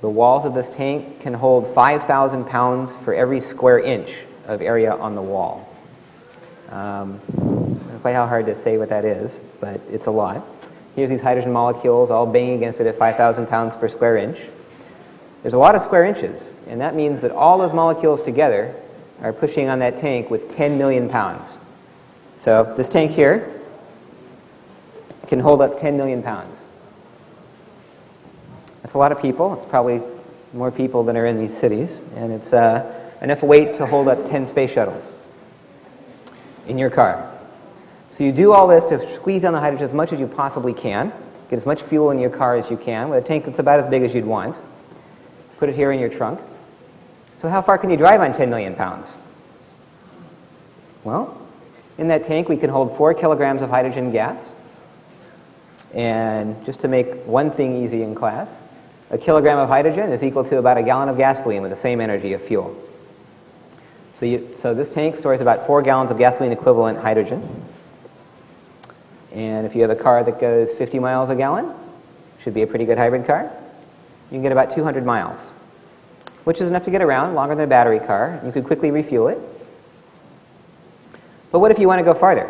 the 0.02 0.10
walls 0.10 0.46
of 0.46 0.54
this 0.54 0.70
tank 0.70 1.22
can 1.22 1.34
hold 1.34 1.68
5,000 1.74 2.46
pounds 2.46 2.96
for 2.96 3.14
every 3.14 3.40
square 3.40 3.80
inch 3.80 4.18
of 4.48 4.62
area 4.62 4.94
on 4.94 5.16
the 5.16 5.22
wall. 5.22 5.68
Um, 6.72 7.20
quite 8.02 8.16
how 8.16 8.26
hard 8.26 8.48
to 8.48 8.60
say 8.60 8.78
what 8.78 8.90
that 8.90 9.06
is, 9.06 9.40
but 9.60 9.80
it's 9.92 10.08
a 10.08 10.12
lot. 10.12 10.46
Here's 10.96 11.10
these 11.10 11.22
hydrogen 11.22 11.52
molecules 11.52 12.12
all 12.12 12.26
banging 12.26 12.56
against 12.56 12.80
it 12.80 12.88
at 12.88 12.98
5,000 12.98 13.48
pounds 13.48 13.76
per 13.76 13.88
square 13.88 14.18
inch. 14.18 14.40
There's 15.44 15.54
a 15.54 15.60
lot 15.60 15.76
of 15.76 15.82
square 15.82 16.06
inches, 16.06 16.50
and 16.68 16.82
that 16.82 16.96
means 16.96 17.22
that 17.22 17.32
all 17.32 17.58
those 17.58 17.74
molecules 17.74 18.22
together 18.22 18.76
are 19.22 19.32
pushing 19.32 19.70
on 19.70 19.80
that 19.80 20.00
tank 20.00 20.30
with 20.30 20.50
10 20.50 20.78
million 20.78 21.10
pounds. 21.10 21.58
So 22.38 22.74
this 22.76 22.88
tank 22.88 23.12
here 23.12 23.62
can 25.28 25.40
hold 25.40 25.62
up 25.62 25.80
10 25.80 25.96
million 25.96 26.24
pounds. 26.24 26.66
That's 28.82 28.96
a 28.96 28.98
lot 28.98 29.12
of 29.12 29.22
people. 29.22 29.54
It's 29.54 29.66
probably 29.66 30.02
more 30.54 30.72
people 30.72 31.04
than 31.04 31.16
are 31.18 31.28
in 31.28 31.40
these 31.40 31.56
cities. 31.56 32.02
And 32.16 32.34
it's 32.34 32.52
uh, 32.52 33.12
enough 33.22 33.44
weight 33.44 33.76
to 33.76 33.86
hold 33.86 34.08
up 34.08 34.28
10 34.28 34.48
space 34.48 34.72
shuttles 34.72 35.18
in 36.68 36.78
your 36.78 36.90
car. 36.90 37.32
So 38.12 38.24
you 38.24 38.32
do 38.32 38.54
all 38.54 38.68
this 38.68 38.84
to 38.86 39.00
squeeze 39.16 39.44
down 39.44 39.54
the 39.54 39.60
hydrogen 39.60 39.88
as 39.88 39.94
much 39.94 40.12
as 40.12 40.20
you 40.20 40.28
possibly 40.28 40.74
can. 40.74 41.14
Get 41.50 41.58
as 41.58 41.66
much 41.66 41.82
fuel 41.82 42.12
in 42.12 42.20
your 42.20 42.30
car 42.30 42.56
as 42.56 42.70
you 42.70 42.78
can 42.78 43.10
with 43.10 43.24
a 43.24 43.28
tank 43.28 43.46
that's 43.46 43.60
about 43.60 43.80
as 43.80 43.88
big 43.88 44.04
as 44.04 44.14
you'd 44.14 44.26
want. 44.26 44.58
Put 45.58 45.70
it 45.70 45.76
here 45.76 45.92
in 45.92 46.00
your 46.00 46.10
trunk. 46.10 46.40
So 47.40 47.50
how 47.50 47.62
far 47.62 47.78
can 47.78 47.90
you 47.90 47.98
drive 47.98 48.22
on 48.22 48.34
10 48.34 48.50
million 48.50 48.76
pounds? 48.76 49.16
Well, 51.04 51.38
in 51.98 52.08
that 52.10 52.26
tank 52.26 52.50
we 52.50 52.58
can 52.58 52.70
hold 52.70 52.96
4 52.98 53.14
kilograms 53.14 53.62
of 53.62 53.70
hydrogen 53.70 54.12
gas. 54.12 54.54
And 55.94 56.64
just 56.66 56.82
to 56.82 56.88
make 56.88 57.14
one 57.26 57.52
thing 57.52 57.84
easy 57.84 58.04
in 58.04 58.16
class, 58.16 58.48
a 59.10 59.18
kilogram 59.18 59.58
of 59.58 59.68
hydrogen 59.68 60.12
is 60.12 60.24
equal 60.24 60.44
to 60.46 60.58
about 60.58 60.78
a 60.78 60.84
gallon 60.84 61.10
of 61.10 61.18
gasoline 61.18 61.62
with 61.62 61.72
the 61.72 61.76
same 61.76 62.00
energy 62.00 62.34
of 62.34 62.42
fuel. 62.42 62.76
So, 64.22 64.28
you, 64.28 64.54
so 64.56 64.76
this 64.76 64.88
tank 64.88 65.18
stores 65.18 65.42
about 65.42 65.66
four 65.66 65.82
gallons 65.82 66.12
of 66.12 66.20
gasoline 66.20 66.52
equivalent 66.52 67.00
hydrogen. 67.00 67.42
And 69.34 69.66
if 69.66 69.76
you 69.76 69.82
have 69.82 69.90
a 69.90 69.96
car 69.96 70.24
that 70.24 70.40
goes 70.40 70.72
50 70.72 71.00
miles 71.00 71.32
a 71.32 71.36
gallon, 71.36 71.74
should 72.44 72.54
be 72.54 72.62
a 72.62 72.68
pretty 72.68 72.86
good 72.86 73.00
hybrid 73.00 73.26
car, 73.26 73.52
you 74.30 74.36
can 74.36 74.44
get 74.44 74.52
about 74.52 74.70
200 74.70 75.04
miles, 75.08 75.50
which 76.44 76.62
is 76.62 76.68
enough 76.68 76.84
to 76.84 76.92
get 76.92 77.02
around, 77.02 77.34
longer 77.34 77.56
than 77.56 77.64
a 77.64 77.68
battery 77.68 78.00
car. 78.00 78.40
You 78.46 78.52
could 78.52 78.64
quickly 78.64 78.92
refuel 78.92 79.28
it. 79.30 79.40
But 81.52 81.58
what 81.58 81.72
if 81.72 81.80
you 81.80 81.88
want 81.88 81.98
to 81.98 82.06
go 82.06 82.14
farther? 82.14 82.48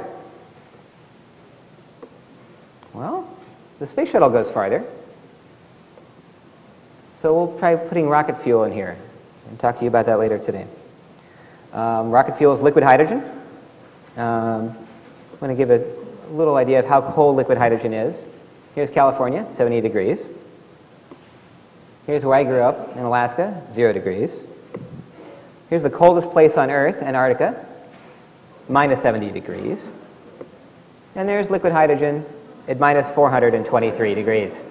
Well, 2.91 3.33
the 3.79 3.87
space 3.87 4.09
shuttle 4.09 4.29
goes 4.29 4.51
farther. 4.51 4.83
So 7.19 7.33
we'll 7.33 7.57
try 7.59 7.77
putting 7.77 8.09
rocket 8.09 8.43
fuel 8.43 8.65
in 8.65 8.73
here 8.73 8.97
and 9.47 9.57
talk 9.57 9.77
to 9.77 9.83
you 9.83 9.87
about 9.87 10.07
that 10.07 10.19
later 10.19 10.37
today. 10.37 10.67
Um, 11.73 12.11
rocket 12.11 12.37
fuel 12.37 12.53
is 12.53 12.61
liquid 12.61 12.83
hydrogen. 12.83 13.23
Um, 14.17 14.75
I'm 14.75 15.39
going 15.39 15.55
to 15.55 15.55
give 15.55 15.71
a 15.71 15.85
little 16.31 16.55
idea 16.55 16.79
of 16.79 16.85
how 16.85 17.01
cold 17.01 17.37
liquid 17.37 17.57
hydrogen 17.57 17.93
is. 17.93 18.25
Here's 18.75 18.89
California, 18.89 19.47
70 19.51 19.81
degrees. 19.81 20.29
Here's 22.05 22.25
where 22.25 22.37
I 22.37 22.43
grew 22.43 22.61
up 22.61 22.95
in 22.95 23.03
Alaska, 23.03 23.61
0 23.73 23.93
degrees. 23.93 24.43
Here's 25.69 25.83
the 25.83 25.89
coldest 25.89 26.31
place 26.31 26.57
on 26.57 26.69
Earth, 26.69 27.01
Antarctica, 27.01 27.65
minus 28.67 29.01
70 29.01 29.31
degrees. 29.31 29.91
And 31.15 31.27
there's 31.27 31.49
liquid 31.49 31.71
hydrogen 31.71 32.25
at 32.67 32.79
minus 32.79 33.09
423 33.09 34.15
degrees. 34.15 34.63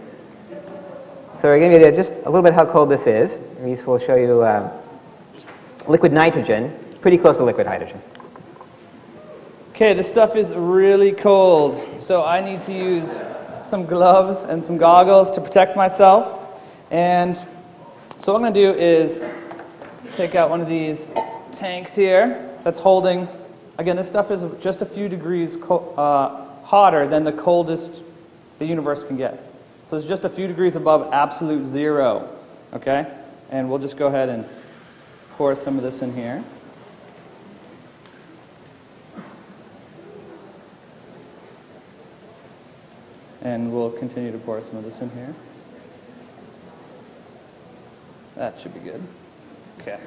So 1.39 1.49
we're 1.49 1.59
going 1.59 1.73
to 1.73 1.79
get 1.79 1.95
just 1.95 2.13
a 2.13 2.31
little 2.31 2.43
bit 2.43 2.53
how 2.53 2.67
cold 2.67 2.91
this 2.91 3.07
is. 3.07 3.41
Will 3.87 3.99
show 3.99 4.17
you 4.17 4.43
uh, 4.43 4.71
liquid 5.89 6.13
nitrogen, 6.13 6.77
pretty 7.01 7.19
close 7.19 7.39
to 7.39 7.45
liquid 7.45 7.67
hydrogen. 7.67 8.01
Okay, 9.71 9.95
this 9.95 10.09
stuff 10.09 10.37
is 10.37 10.55
really 10.55 11.13
cold, 11.13 11.81
so 11.99 12.23
I 12.23 12.41
need 12.41 12.61
to 12.63 12.73
use 12.73 13.23
some 13.61 13.87
gloves 13.87 14.45
and 14.45 14.63
some 14.63 14.77
goggles 14.77 15.33
to 15.33 15.41
protect 15.41 15.77
myself. 15.77 16.63
And 16.91 17.37
so 18.19 18.33
what 18.33 18.37
I'm 18.37 18.43
going 18.43 18.55
to 18.55 18.73
do 18.73 18.79
is 18.79 19.23
take 20.15 20.35
out 20.35 20.51
one 20.51 20.61
of 20.61 20.69
these 20.69 21.09
tanks 21.53 21.95
here 21.95 22.55
that's 22.63 22.79
holding, 22.79 23.27
again, 23.79 23.97
this 23.97 24.09
stuff 24.09 24.31
is 24.31 24.45
just 24.61 24.83
a 24.83 24.87
few 24.87 25.09
degrees 25.09 25.57
uh, 25.57 26.47
hotter 26.65 27.07
than 27.07 27.25
the 27.25 27.33
coldest 27.33 28.03
the 28.59 28.67
universe 28.67 29.03
can 29.03 29.17
get. 29.17 29.43
So 29.89 29.97
it's 29.97 30.07
just 30.07 30.25
a 30.25 30.29
few 30.29 30.47
degrees 30.47 30.77
above 30.77 31.11
absolute 31.13 31.65
zero, 31.65 32.29
okay? 32.75 33.07
And 33.51 33.71
we'll 33.71 33.79
just 33.79 33.97
go 33.97 34.09
ahead 34.09 34.29
and 34.29 34.47
pour 35.37 35.57
some 35.57 35.79
of 35.79 35.83
this 35.83 36.03
in 36.03 36.15
here. 36.15 36.45
And 43.43 43.73
we'll 43.73 43.91
continue 43.91 44.33
to 44.33 44.39
pour 44.39 44.61
some 44.61 44.77
of 44.77 44.85
this 44.85 45.01
in 45.01 45.11
here. 45.11 45.35
That 48.37 48.59
should 48.59 48.75
be 48.75 48.81
good. 48.81 49.03
Okay. 49.81 49.99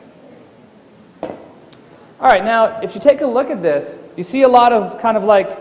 All 1.22 2.30
right, 2.30 2.44
now 2.44 2.80
if 2.82 2.96
you 2.96 3.02
take 3.02 3.22
a 3.22 3.28
look 3.28 3.50
at 3.50 3.62
this, 3.62 3.98
you 4.16 4.24
see 4.24 4.44
a 4.44 4.48
lot 4.48 4.72
of 4.72 5.02
kind 5.02 5.18
of 5.18 5.24
like 5.24 5.58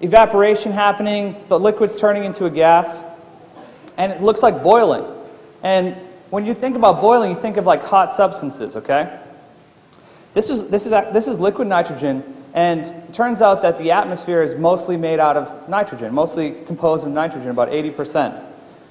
evaporation 0.00 0.72
happening, 0.72 1.36
the 1.48 1.58
liquid's 1.58 1.96
turning 1.96 2.24
into 2.24 2.44
a 2.44 2.50
gas 2.50 3.04
and 3.96 4.12
it 4.12 4.20
looks 4.20 4.42
like 4.42 4.62
boiling. 4.62 5.04
And 5.62 5.94
when 6.30 6.44
you 6.44 6.54
think 6.54 6.76
about 6.76 7.00
boiling, 7.00 7.30
you 7.30 7.36
think 7.36 7.56
of 7.56 7.66
like 7.66 7.84
hot 7.84 8.12
substances, 8.12 8.76
okay? 8.76 9.20
This 10.34 10.48
is, 10.48 10.64
this 10.68 10.86
is, 10.86 10.90
this 10.90 11.28
is 11.28 11.38
liquid 11.38 11.68
nitrogen, 11.68 12.22
and 12.54 12.86
it 12.86 13.12
turns 13.12 13.42
out 13.42 13.62
that 13.62 13.78
the 13.78 13.90
atmosphere 13.90 14.42
is 14.42 14.54
mostly 14.54 14.96
made 14.96 15.20
out 15.20 15.36
of 15.36 15.68
nitrogen, 15.68 16.14
mostly 16.14 16.56
composed 16.66 17.04
of 17.06 17.12
nitrogen, 17.12 17.50
about 17.50 17.68
80%. 17.68 18.42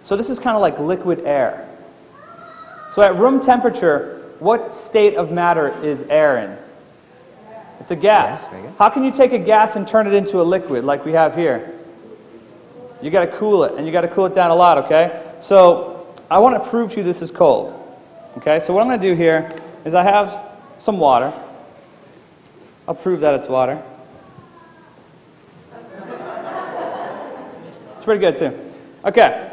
So 0.03 0.15
this 0.15 0.29
is 0.29 0.39
kind 0.39 0.55
of 0.55 0.62
like 0.62 0.79
liquid 0.79 1.21
air. 1.21 1.67
So 2.91 3.01
at 3.01 3.15
room 3.15 3.39
temperature, 3.39 4.33
what 4.39 4.75
state 4.75 5.15
of 5.15 5.31
matter 5.31 5.69
is 5.83 6.03
air 6.03 6.38
in? 6.38 6.57
It's 7.79 7.91
a 7.91 7.95
gas. 7.95 8.48
How 8.77 8.89
can 8.89 9.03
you 9.03 9.12
take 9.12 9.33
a 9.33 9.39
gas 9.39 9.75
and 9.75 9.88
turn 9.88 10.05
it 10.05 10.13
into 10.13 10.41
a 10.41 10.43
liquid 10.43 10.83
like 10.83 11.03
we 11.05 11.13
have 11.13 11.36
here? 11.36 11.79
You 13.01 13.10
got 13.10 13.25
to 13.25 13.38
cool 13.38 13.63
it, 13.63 13.74
and 13.75 13.88
you 13.88 13.91
got 13.91 14.01
to 14.01 14.07
cool 14.07 14.27
it 14.27 14.36
down 14.36 14.51
a 14.51 14.55
lot, 14.55 14.77
okay? 14.79 15.33
So 15.39 16.13
I 16.29 16.38
want 16.38 16.63
to 16.63 16.69
prove 16.69 16.91
to 16.91 16.98
you 16.98 17.03
this 17.03 17.24
is 17.24 17.31
cold. 17.31 17.77
Okay, 18.38 18.60
so 18.60 18.74
what 18.74 18.81
I'm 18.81 18.88
going 18.88 19.01
to 19.01 19.07
do 19.07 19.15
here 19.15 19.51
is 19.83 19.95
I 19.95 20.03
have 20.03 20.50
some 20.82 20.98
water. 20.98 21.32
I'll 22.88 22.96
prove 22.96 23.20
that 23.20 23.36
it's 23.36 23.48
water. 23.48 23.80
It's 27.96 28.04
pretty 28.04 28.20
good 28.20 28.36
too. 28.36 28.60
Okay, 29.06 29.52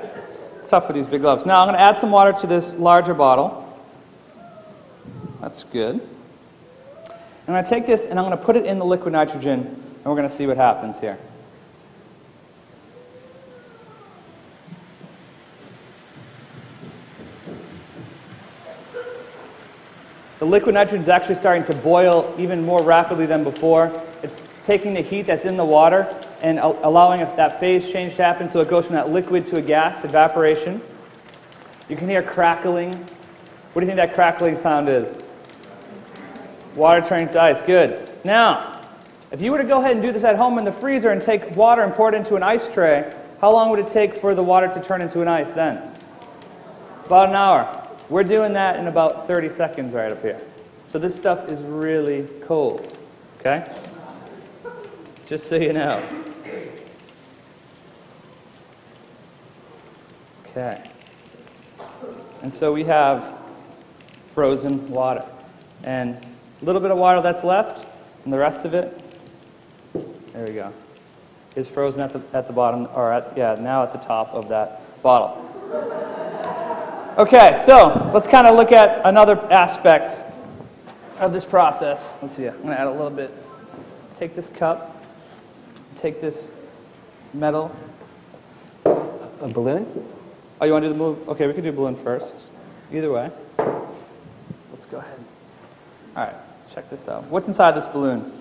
it's 0.56 0.70
tough 0.70 0.88
with 0.88 0.96
these 0.96 1.06
big 1.06 1.20
gloves. 1.20 1.44
Now 1.44 1.60
I'm 1.60 1.66
going 1.66 1.76
to 1.76 1.82
add 1.82 1.98
some 1.98 2.10
water 2.10 2.32
to 2.32 2.46
this 2.46 2.74
larger 2.76 3.12
bottle. 3.12 3.78
That's 5.42 5.64
good. 5.64 6.00
I'm 7.10 7.54
going 7.54 7.62
to 7.62 7.68
take 7.68 7.86
this 7.86 8.06
and 8.06 8.18
I'm 8.18 8.24
going 8.24 8.36
to 8.36 8.42
put 8.42 8.56
it 8.56 8.64
in 8.64 8.78
the 8.78 8.86
liquid 8.86 9.12
nitrogen, 9.12 9.60
and 9.60 10.04
we're 10.06 10.16
going 10.16 10.28
to 10.28 10.34
see 10.34 10.46
what 10.46 10.56
happens 10.56 10.98
here. 10.98 11.18
The 20.38 20.44
liquid 20.44 20.74
nitrogen 20.74 21.00
is 21.00 21.08
actually 21.08 21.34
starting 21.34 21.64
to 21.64 21.74
boil 21.74 22.32
even 22.38 22.64
more 22.64 22.80
rapidly 22.82 23.26
than 23.26 23.42
before. 23.42 23.92
It's 24.22 24.40
taking 24.62 24.94
the 24.94 25.00
heat 25.00 25.22
that's 25.22 25.44
in 25.44 25.56
the 25.56 25.64
water 25.64 26.14
and 26.42 26.60
al- 26.60 26.78
allowing 26.84 27.20
that 27.20 27.58
phase 27.58 27.90
change 27.90 28.14
to 28.16 28.22
happen 28.22 28.48
so 28.48 28.60
it 28.60 28.68
goes 28.68 28.86
from 28.86 28.94
that 28.94 29.10
liquid 29.10 29.46
to 29.46 29.56
a 29.56 29.62
gas, 29.62 30.04
evaporation. 30.04 30.80
You 31.88 31.96
can 31.96 32.08
hear 32.08 32.22
crackling. 32.22 32.92
What 32.92 33.80
do 33.80 33.80
you 33.80 33.86
think 33.86 33.96
that 33.96 34.14
crackling 34.14 34.56
sound 34.56 34.88
is? 34.88 35.16
Water 36.76 37.04
turning 37.06 37.28
to 37.28 37.42
ice. 37.42 37.60
Good. 37.60 38.08
Now, 38.24 38.82
if 39.32 39.42
you 39.42 39.50
were 39.50 39.58
to 39.58 39.64
go 39.64 39.80
ahead 39.80 39.92
and 39.92 40.02
do 40.02 40.12
this 40.12 40.22
at 40.22 40.36
home 40.36 40.58
in 40.58 40.64
the 40.64 40.72
freezer 40.72 41.10
and 41.10 41.20
take 41.20 41.56
water 41.56 41.82
and 41.82 41.92
pour 41.92 42.10
it 42.10 42.14
into 42.14 42.36
an 42.36 42.44
ice 42.44 42.72
tray, 42.72 43.12
how 43.40 43.52
long 43.52 43.70
would 43.70 43.80
it 43.80 43.88
take 43.88 44.14
for 44.14 44.36
the 44.36 44.42
water 44.42 44.68
to 44.68 44.80
turn 44.80 45.02
into 45.02 45.20
an 45.20 45.28
ice 45.28 45.52
then? 45.52 45.82
About 47.06 47.30
an 47.30 47.34
hour. 47.34 47.87
We're 48.08 48.24
doing 48.24 48.54
that 48.54 48.76
in 48.76 48.86
about 48.86 49.26
30 49.26 49.50
seconds 49.50 49.92
right 49.92 50.10
up 50.10 50.22
here. 50.22 50.40
So 50.86 50.98
this 50.98 51.14
stuff 51.14 51.50
is 51.50 51.60
really 51.60 52.26
cold. 52.42 52.96
Okay? 53.40 53.70
Just 55.26 55.48
so 55.48 55.56
you 55.56 55.74
know. 55.74 56.02
Okay. 60.46 60.82
And 62.42 62.52
so 62.52 62.72
we 62.72 62.84
have 62.84 63.38
frozen 64.32 64.88
water. 64.90 65.24
And 65.84 66.16
a 66.60 66.64
little 66.64 66.80
bit 66.80 66.90
of 66.90 66.98
water 66.98 67.20
that's 67.20 67.44
left, 67.44 67.86
and 68.24 68.32
the 68.32 68.38
rest 68.38 68.64
of 68.64 68.72
it, 68.74 68.98
there 70.32 70.46
we 70.46 70.54
go, 70.54 70.72
is 71.54 71.68
frozen 71.68 72.00
at 72.00 72.12
the, 72.12 72.22
at 72.32 72.46
the 72.46 72.52
bottom, 72.52 72.88
or 72.94 73.12
at, 73.12 73.36
yeah, 73.36 73.56
now 73.60 73.82
at 73.82 73.92
the 73.92 73.98
top 73.98 74.32
of 74.32 74.48
that 74.48 75.02
bottle. 75.02 75.44
Okay, 77.18 77.60
so 77.60 78.12
let's 78.14 78.28
kind 78.28 78.46
of 78.46 78.54
look 78.54 78.70
at 78.70 79.00
another 79.04 79.36
aspect 79.52 80.24
of 81.18 81.32
this 81.32 81.44
process. 81.44 82.14
Let's 82.22 82.36
see, 82.36 82.46
I'm 82.46 82.54
going 82.58 82.68
to 82.68 82.80
add 82.80 82.86
a 82.86 82.92
little 82.92 83.10
bit. 83.10 83.34
Take 84.14 84.36
this 84.36 84.48
cup, 84.48 85.04
take 85.96 86.20
this 86.20 86.52
metal. 87.34 87.74
A 88.84 89.48
balloon? 89.48 90.08
Oh, 90.60 90.64
you 90.64 90.70
want 90.70 90.84
to 90.84 90.88
do 90.90 90.92
the 90.92 90.98
balloon? 90.98 91.18
Okay, 91.26 91.48
we 91.48 91.54
can 91.54 91.64
do 91.64 91.72
balloon 91.72 91.96
first. 91.96 92.36
Either 92.92 93.10
way. 93.10 93.32
Let's 94.70 94.86
go 94.86 94.98
ahead. 94.98 95.18
All 96.14 96.24
right, 96.24 96.36
check 96.72 96.88
this 96.88 97.08
out. 97.08 97.24
What's 97.24 97.48
inside 97.48 97.72
this 97.72 97.88
balloon? 97.88 98.32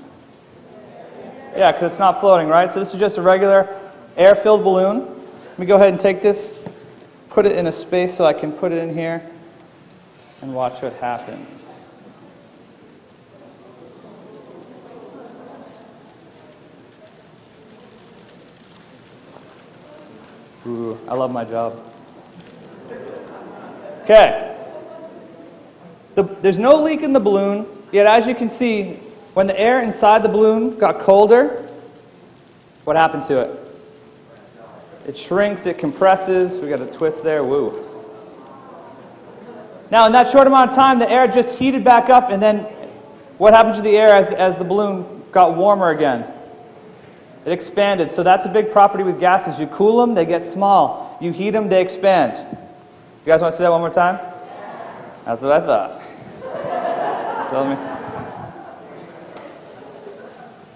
Yeah, 1.55 1.71
because 1.71 1.93
it's 1.93 1.99
not 1.99 2.19
floating, 2.19 2.47
right? 2.47 2.71
So 2.71 2.79
this 2.79 2.93
is 2.93 2.99
just 2.99 3.17
a 3.17 3.23
regular 3.23 3.75
air-filled 4.15 4.63
balloon. 4.63 4.99
Let 4.99 5.59
me 5.59 5.65
go 5.65 5.77
ahead 5.77 5.89
and 5.89 5.99
take 5.99 6.21
this, 6.21 6.59
put 7.37 7.45
it 7.45 7.51
in 7.51 7.67
a 7.67 7.71
space 7.71 8.15
so 8.15 8.25
I 8.25 8.33
can 8.33 8.51
put 8.51 8.71
it 8.71 8.81
in 8.81 8.91
here, 8.91 9.23
and 10.41 10.55
watch 10.55 10.81
what 10.81 10.91
happens. 10.93 11.79
Ooh, 20.65 20.97
I 21.07 21.13
love 21.13 21.31
my 21.31 21.45
job. 21.45 21.79
Okay. 24.01 24.57
The, 26.15 26.23
there's 26.41 26.57
no 26.57 26.81
leak 26.81 27.03
in 27.03 27.13
the 27.13 27.19
balloon, 27.19 27.67
yet 27.91 28.07
as 28.07 28.25
you 28.25 28.33
can 28.33 28.49
see, 28.49 28.93
when 29.35 29.45
the 29.45 29.59
air 29.59 29.83
inside 29.83 30.23
the 30.23 30.29
balloon 30.29 30.75
got 30.79 31.01
colder, 31.01 31.69
what 32.83 32.95
happened 32.95 33.25
to 33.25 33.41
it? 33.41 33.66
It 35.07 35.17
shrinks, 35.17 35.65
it 35.65 35.77
compresses. 35.77 36.57
We 36.57 36.67
got 36.67 36.81
a 36.81 36.85
twist 36.85 37.23
there. 37.23 37.41
Woo. 37.43 37.85
Now, 39.89 40.05
in 40.05 40.11
that 40.11 40.29
short 40.29 40.47
amount 40.47 40.71
of 40.71 40.75
time, 40.75 40.99
the 40.99 41.09
air 41.09 41.27
just 41.27 41.57
heated 41.57 41.85
back 41.85 42.09
up, 42.09 42.29
and 42.29 42.43
then 42.43 42.59
what 43.37 43.53
happened 43.53 43.75
to 43.75 43.81
the 43.81 43.95
air 43.95 44.09
as, 44.09 44.33
as 44.33 44.57
the 44.57 44.65
balloon 44.65 45.23
got 45.31 45.55
warmer 45.55 45.91
again? 45.91 46.25
It 47.45 47.53
expanded. 47.53 48.11
So 48.11 48.21
that's 48.21 48.45
a 48.45 48.49
big 48.49 48.69
property 48.69 49.05
with 49.05 49.17
gases. 49.17 49.61
You 49.61 49.67
cool 49.67 50.01
them, 50.01 50.13
they 50.13 50.25
get 50.25 50.45
small. 50.45 51.17
You 51.21 51.31
heat 51.31 51.51
them, 51.51 51.69
they 51.69 51.81
expand. 51.81 52.35
You 52.45 53.31
guys 53.31 53.39
want 53.39 53.53
to 53.53 53.57
see 53.57 53.63
that 53.63 53.71
one 53.71 53.79
more 53.79 53.89
time? 53.89 54.19
That's 55.23 55.41
what 55.41 55.53
I 55.53 55.61
thought. 55.65 56.01
So 57.49 57.63
let 57.63 57.69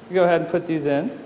me 0.10 0.15
go 0.15 0.24
ahead 0.24 0.41
and 0.41 0.50
put 0.50 0.65
these 0.65 0.86
in. 0.86 1.20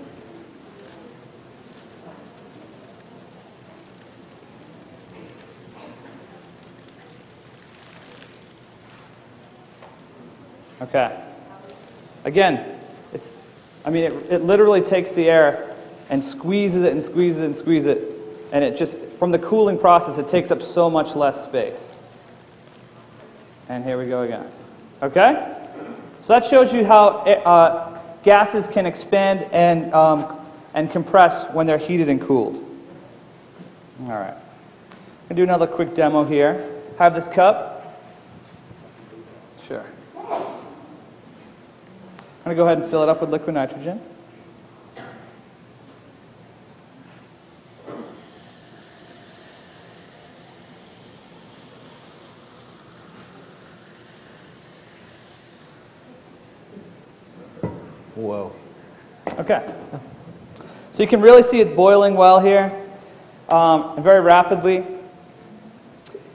Okay. 10.88 11.20
Again, 12.24 12.78
it's, 13.12 13.36
I 13.84 13.90
mean, 13.90 14.04
it, 14.04 14.12
it 14.30 14.42
literally 14.42 14.80
takes 14.80 15.12
the 15.12 15.28
air 15.30 15.74
and 16.10 16.22
squeezes 16.22 16.84
it 16.84 16.92
and 16.92 17.02
squeezes 17.02 17.42
it 17.42 17.46
and 17.46 17.56
squeezes 17.56 17.86
it. 17.88 18.12
And 18.52 18.62
it 18.62 18.76
just, 18.76 18.96
from 18.96 19.30
the 19.30 19.38
cooling 19.38 19.78
process, 19.78 20.18
it 20.18 20.28
takes 20.28 20.50
up 20.50 20.62
so 20.62 20.88
much 20.88 21.16
less 21.16 21.42
space. 21.42 21.94
And 23.68 23.84
here 23.84 23.98
we 23.98 24.06
go 24.06 24.22
again. 24.22 24.48
Okay? 25.02 25.56
So 26.20 26.32
that 26.32 26.46
shows 26.46 26.72
you 26.72 26.84
how 26.84 27.08
uh, 27.08 28.00
gases 28.22 28.68
can 28.68 28.86
expand 28.86 29.42
and, 29.52 29.92
um, 29.92 30.40
and 30.74 30.90
compress 30.90 31.46
when 31.52 31.66
they're 31.66 31.78
heated 31.78 32.08
and 32.08 32.20
cooled. 32.20 32.56
All 34.02 34.08
right. 34.08 34.34
I'm 34.34 35.28
going 35.28 35.30
to 35.30 35.34
do 35.34 35.42
another 35.42 35.66
quick 35.66 35.94
demo 35.94 36.24
here. 36.24 36.70
Have 36.98 37.14
this 37.14 37.28
cup. 37.28 37.75
I'm 42.46 42.54
going 42.54 42.58
to 42.58 42.62
go 42.62 42.66
ahead 42.66 42.78
and 42.78 42.88
fill 42.88 43.02
it 43.02 43.08
up 43.08 43.20
with 43.20 43.30
liquid 43.30 43.54
nitrogen. 43.54 43.98
Whoa. 58.14 58.52
Okay. 59.40 59.68
So 60.92 61.02
you 61.02 61.08
can 61.08 61.20
really 61.20 61.42
see 61.42 61.58
it 61.58 61.74
boiling 61.74 62.14
well 62.14 62.38
here, 62.38 62.72
um, 63.48 63.94
and 63.96 64.04
very 64.04 64.20
rapidly. 64.20 64.86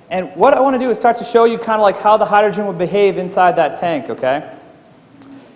And 0.09 0.35
what 0.35 0.53
I 0.53 0.59
want 0.59 0.73
to 0.73 0.77
do 0.77 0.89
is 0.89 0.97
start 0.99 1.15
to 1.19 1.23
show 1.23 1.45
you 1.45 1.57
kind 1.57 1.79
of 1.79 1.83
like 1.83 2.01
how 2.01 2.17
the 2.17 2.25
hydrogen 2.25 2.67
would 2.67 2.77
behave 2.77 3.17
inside 3.17 3.55
that 3.55 3.79
tank, 3.79 4.09
okay? 4.09 4.57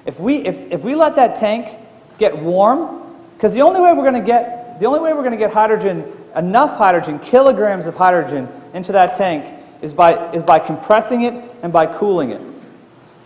If 0.05 0.19
we, 0.19 0.37
if, 0.37 0.71
if 0.71 0.83
we 0.83 0.95
let 0.95 1.15
that 1.15 1.35
tank 1.35 1.77
get 2.17 2.37
warm, 2.37 3.15
because 3.35 3.53
the 3.53 3.61
only 3.61 3.81
way 3.81 3.91
we're 3.93 4.09
going 4.09 4.13
to 4.13 4.25
get, 4.25 4.79
the 4.79 4.85
only 4.85 4.99
way 4.99 5.13
we're 5.13 5.23
going 5.23 5.31
to 5.31 5.37
get 5.37 5.51
hydrogen, 5.51 6.05
enough 6.35 6.77
hydrogen, 6.77 7.19
kilograms 7.19 7.87
of 7.87 7.95
hydrogen 7.95 8.47
into 8.73 8.91
that 8.91 9.15
tank 9.15 9.45
is 9.81 9.93
by, 9.93 10.31
is 10.31 10.43
by 10.43 10.59
compressing 10.59 11.23
it 11.23 11.33
and 11.63 11.73
by 11.73 11.85
cooling 11.85 12.31
it. 12.31 12.41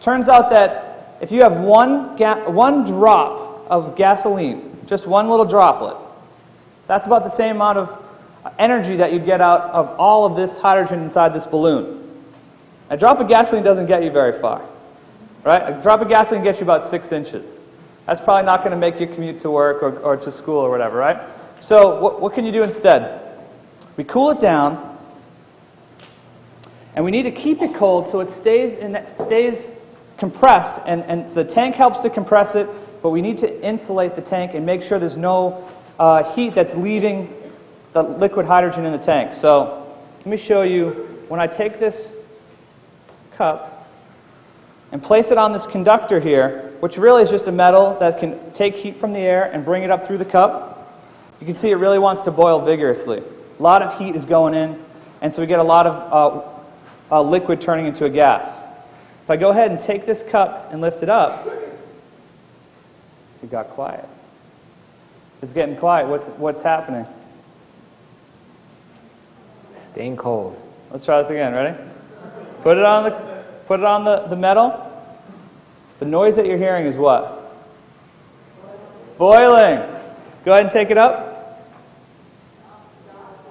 Turns 0.01 0.29
out 0.29 0.49
that 0.51 1.17
if 1.21 1.31
you 1.31 1.41
have 1.41 1.57
one, 1.57 2.15
ga- 2.15 2.49
one 2.49 2.85
drop 2.85 3.67
of 3.69 3.95
gasoline, 3.95 4.77
just 4.87 5.05
one 5.05 5.29
little 5.29 5.45
droplet, 5.45 5.97
that's 6.87 7.05
about 7.05 7.23
the 7.23 7.29
same 7.29 7.57
amount 7.57 7.77
of 7.77 8.05
energy 8.57 8.95
that 8.95 9.11
you'd 9.11 9.25
get 9.25 9.41
out 9.41 9.61
of 9.71 9.89
all 9.99 10.25
of 10.25 10.35
this 10.35 10.57
hydrogen 10.57 11.01
inside 11.01 11.33
this 11.33 11.45
balloon. 11.45 11.97
A 12.89 12.97
drop 12.97 13.19
of 13.19 13.27
gasoline 13.27 13.63
doesn't 13.63 13.85
get 13.85 14.03
you 14.03 14.09
very 14.09 14.39
far. 14.39 14.61
Right? 15.43 15.61
A 15.61 15.81
drop 15.81 16.01
of 16.01 16.09
gas 16.09 16.25
gasoline 16.25 16.43
gets 16.43 16.59
you 16.59 16.65
about 16.65 16.83
six 16.83 17.11
inches. 17.11 17.57
That's 18.05 18.19
probably 18.19 18.45
not 18.45 18.59
going 18.59 18.71
to 18.71 18.77
make 18.77 18.99
you 18.99 19.07
commute 19.07 19.39
to 19.41 19.51
work 19.51 19.83
or, 19.83 19.97
or 19.99 20.17
to 20.17 20.31
school 20.31 20.57
or 20.57 20.69
whatever, 20.69 20.97
right? 20.97 21.19
So, 21.59 21.99
what, 21.99 22.19
what 22.19 22.33
can 22.33 22.45
you 22.45 22.51
do 22.51 22.63
instead? 22.63 23.21
We 23.97 24.03
cool 24.03 24.31
it 24.31 24.39
down, 24.39 24.97
and 26.95 27.05
we 27.05 27.11
need 27.11 27.23
to 27.23 27.31
keep 27.31 27.61
it 27.61 27.75
cold 27.75 28.07
so 28.07 28.19
it 28.19 28.29
stays, 28.29 28.77
in, 28.77 29.05
stays 29.15 29.69
compressed, 30.17 30.81
and, 30.85 31.03
and 31.03 31.29
so 31.29 31.43
the 31.43 31.49
tank 31.49 31.75
helps 31.75 32.01
to 32.01 32.09
compress 32.09 32.55
it, 32.55 32.67
but 33.01 33.11
we 33.11 33.21
need 33.21 33.37
to 33.37 33.63
insulate 33.63 34.15
the 34.15 34.21
tank 34.21 34.53
and 34.55 34.65
make 34.65 34.81
sure 34.81 34.99
there's 34.99 35.17
no 35.17 35.69
uh, 35.99 36.23
heat 36.33 36.55
that's 36.55 36.75
leaving 36.75 37.33
the 37.93 38.01
liquid 38.01 38.45
hydrogen 38.45 38.85
in 38.85 38.91
the 38.91 38.97
tank. 38.97 39.35
So, 39.35 39.85
let 40.17 40.25
me 40.25 40.37
show 40.37 40.63
you 40.63 40.89
when 41.27 41.39
I 41.39 41.47
take 41.47 41.79
this 41.79 42.15
cup 43.35 43.78
and 44.91 45.01
place 45.01 45.31
it 45.31 45.37
on 45.37 45.51
this 45.51 45.65
conductor 45.65 46.19
here, 46.19 46.73
which 46.79 46.97
really 46.97 47.21
is 47.21 47.29
just 47.29 47.47
a 47.47 47.51
metal 47.51 47.97
that 47.99 48.19
can 48.19 48.51
take 48.51 48.75
heat 48.75 48.95
from 48.97 49.13
the 49.13 49.19
air 49.19 49.51
and 49.51 49.63
bring 49.63 49.83
it 49.83 49.91
up 49.91 50.07
through 50.07 50.17
the 50.17 50.25
cup. 50.25 50.75
You 51.39 51.45
can 51.45 51.55
see 51.55 51.69
it 51.69 51.75
really 51.75 51.99
wants 51.99 52.21
to 52.21 52.31
boil 52.31 52.61
vigorously. 52.61 53.19
A 53.59 53.61
lot 53.61 53.81
of 53.81 53.97
heat 53.97 54.15
is 54.15 54.25
going 54.25 54.53
in, 54.53 54.83
and 55.21 55.33
so 55.33 55.41
we 55.41 55.47
get 55.47 55.59
a 55.59 55.63
lot 55.63 55.85
of 55.85 56.13
uh, 57.11 57.15
uh, 57.15 57.21
liquid 57.21 57.61
turning 57.61 57.85
into 57.85 58.05
a 58.05 58.09
gas. 58.09 58.61
If 59.23 59.29
I 59.29 59.37
go 59.37 59.49
ahead 59.51 59.71
and 59.71 59.79
take 59.79 60.05
this 60.05 60.23
cup 60.23 60.69
and 60.71 60.81
lift 60.81 61.03
it 61.03 61.09
up, 61.09 61.47
it 63.43 63.51
got 63.51 63.67
quiet. 63.69 64.05
It's 65.41 65.53
getting 65.53 65.77
quiet. 65.77 66.07
What's, 66.07 66.25
what's 66.25 66.61
happening? 66.61 67.05
Staying 69.87 70.17
cold. 70.17 70.59
Let's 70.91 71.05
try 71.05 71.21
this 71.21 71.29
again. 71.29 71.53
Ready? 71.53 71.77
Put 72.63 72.77
it 72.77 72.83
on 72.83 73.05
the, 73.05 73.38
put 73.69 73.79
it 73.79 73.85
on 73.85 74.03
the, 74.03 74.21
the 74.21 74.35
metal. 74.35 74.83
The 75.99 76.05
noise 76.05 76.35
that 76.37 76.47
you're 76.47 76.57
hearing 76.57 76.87
is 76.87 76.97
what? 76.97 77.53
Boiling. 79.19 79.77
Go 80.43 80.53
ahead 80.53 80.63
and 80.63 80.71
take 80.71 80.89
it 80.89 80.97
up. 80.97 81.29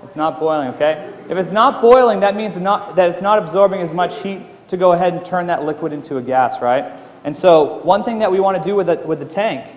It's 0.03 0.17
not 0.17 0.41
boiling, 0.41 0.71
okay? 0.71 1.15
If 1.31 1.39
it's 1.39 1.53
not 1.53 1.81
boiling, 1.81 2.19
that 2.21 2.35
means 2.35 2.59
not, 2.59 2.97
that 2.97 3.11
it's 3.11 3.23
not 3.23 3.39
absorbing 3.39 3.81
as 3.81 3.95
much 3.95 4.21
heat 4.21 4.41
to 4.71 4.77
go 4.77 4.91
ahead 4.91 5.13
and 5.13 5.25
turn 5.25 5.47
that 5.47 5.65
liquid 5.65 5.93
into 5.93 6.17
a 6.17 6.23
gas, 6.23 6.61
right? 6.61 6.85
And 7.23 7.37
so, 7.37 7.79
one 7.85 8.03
thing 8.03 8.19
that 8.19 8.33
we 8.33 8.41
want 8.41 8.61
to 8.61 8.69
do 8.69 8.75
with 8.75 8.89
the, 8.89 8.97
with 8.97 9.21
the 9.21 9.25
tank 9.25 9.71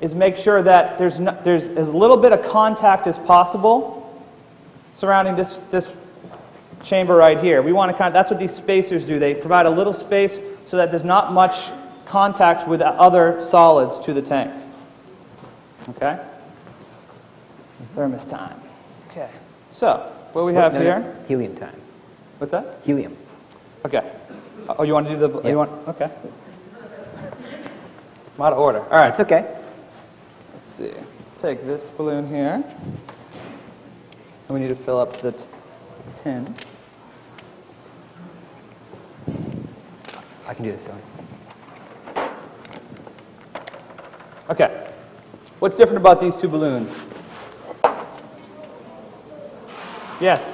is 0.00 0.12
make 0.12 0.36
sure 0.36 0.60
that 0.60 0.98
there's, 0.98 1.20
no, 1.20 1.38
there's 1.44 1.68
as 1.68 1.94
little 1.94 2.16
bit 2.16 2.32
of 2.32 2.44
contact 2.46 3.06
as 3.06 3.16
possible 3.16 4.26
surrounding 4.92 5.36
this, 5.36 5.58
this 5.70 5.88
chamber 6.82 7.14
right 7.16 7.38
here. 7.38 7.62
We 7.62 7.72
want 7.72 7.90
to 7.92 7.96
kind 7.98 8.08
of, 8.08 8.14
that's 8.14 8.30
what 8.30 8.38
these 8.38 8.54
spacers 8.54 9.04
do. 9.04 9.18
They 9.18 9.34
provide 9.34 9.66
a 9.66 9.70
little 9.70 9.92
space 9.92 10.40
so 10.64 10.76
that 10.76 10.90
there's 10.90 11.04
not 11.04 11.32
much 11.32 11.70
contact 12.06 12.68
with 12.68 12.80
other 12.80 13.40
solids 13.40 13.98
to 14.00 14.12
the 14.12 14.22
tank. 14.22 14.52
Okay? 15.90 16.18
Thermos 17.94 18.24
time. 18.24 18.60
Okay. 19.10 19.30
So, 19.72 19.96
what 20.32 20.44
we 20.44 20.54
have 20.54 20.72
No, 20.74 20.78
no, 20.78 20.84
here, 20.84 21.16
Helium 21.28 21.56
time. 21.56 21.74
what's 22.38 22.52
that? 22.52 22.78
Helium. 22.84 23.16
Okay. 23.84 24.08
Oh, 24.68 24.82
you 24.82 24.92
want 24.92 25.06
to 25.06 25.12
do 25.14 25.18
the, 25.28 25.40
Yeah. 25.42 25.50
you 25.50 25.56
want, 25.56 25.70
okay. 25.88 26.10
I'm 28.36 28.42
out 28.44 28.52
of 28.52 28.58
order. 28.58 28.80
All 28.80 28.98
right. 28.98 29.08
It's 29.10 29.20
okay. 29.20 29.46
Let's 30.54 30.70
see. 30.70 30.92
Let's 31.20 31.40
take 31.40 31.64
this 31.66 31.88
balloon 31.90 32.28
here. 32.28 32.62
And 34.48 34.54
we 34.54 34.60
need 34.60 34.68
to 34.68 34.74
fill 34.76 34.98
up 34.98 35.20
the 35.20 35.32
t- 35.32 35.44
tin. 36.14 36.54
I 40.46 40.54
can 40.54 40.64
do 40.64 40.76
filling. 40.76 41.02
Okay. 44.48 44.88
What's 45.58 45.76
different 45.76 45.98
about 45.98 46.20
these 46.20 46.36
two 46.36 46.48
balloons? 46.48 46.98
Yes. 50.20 50.52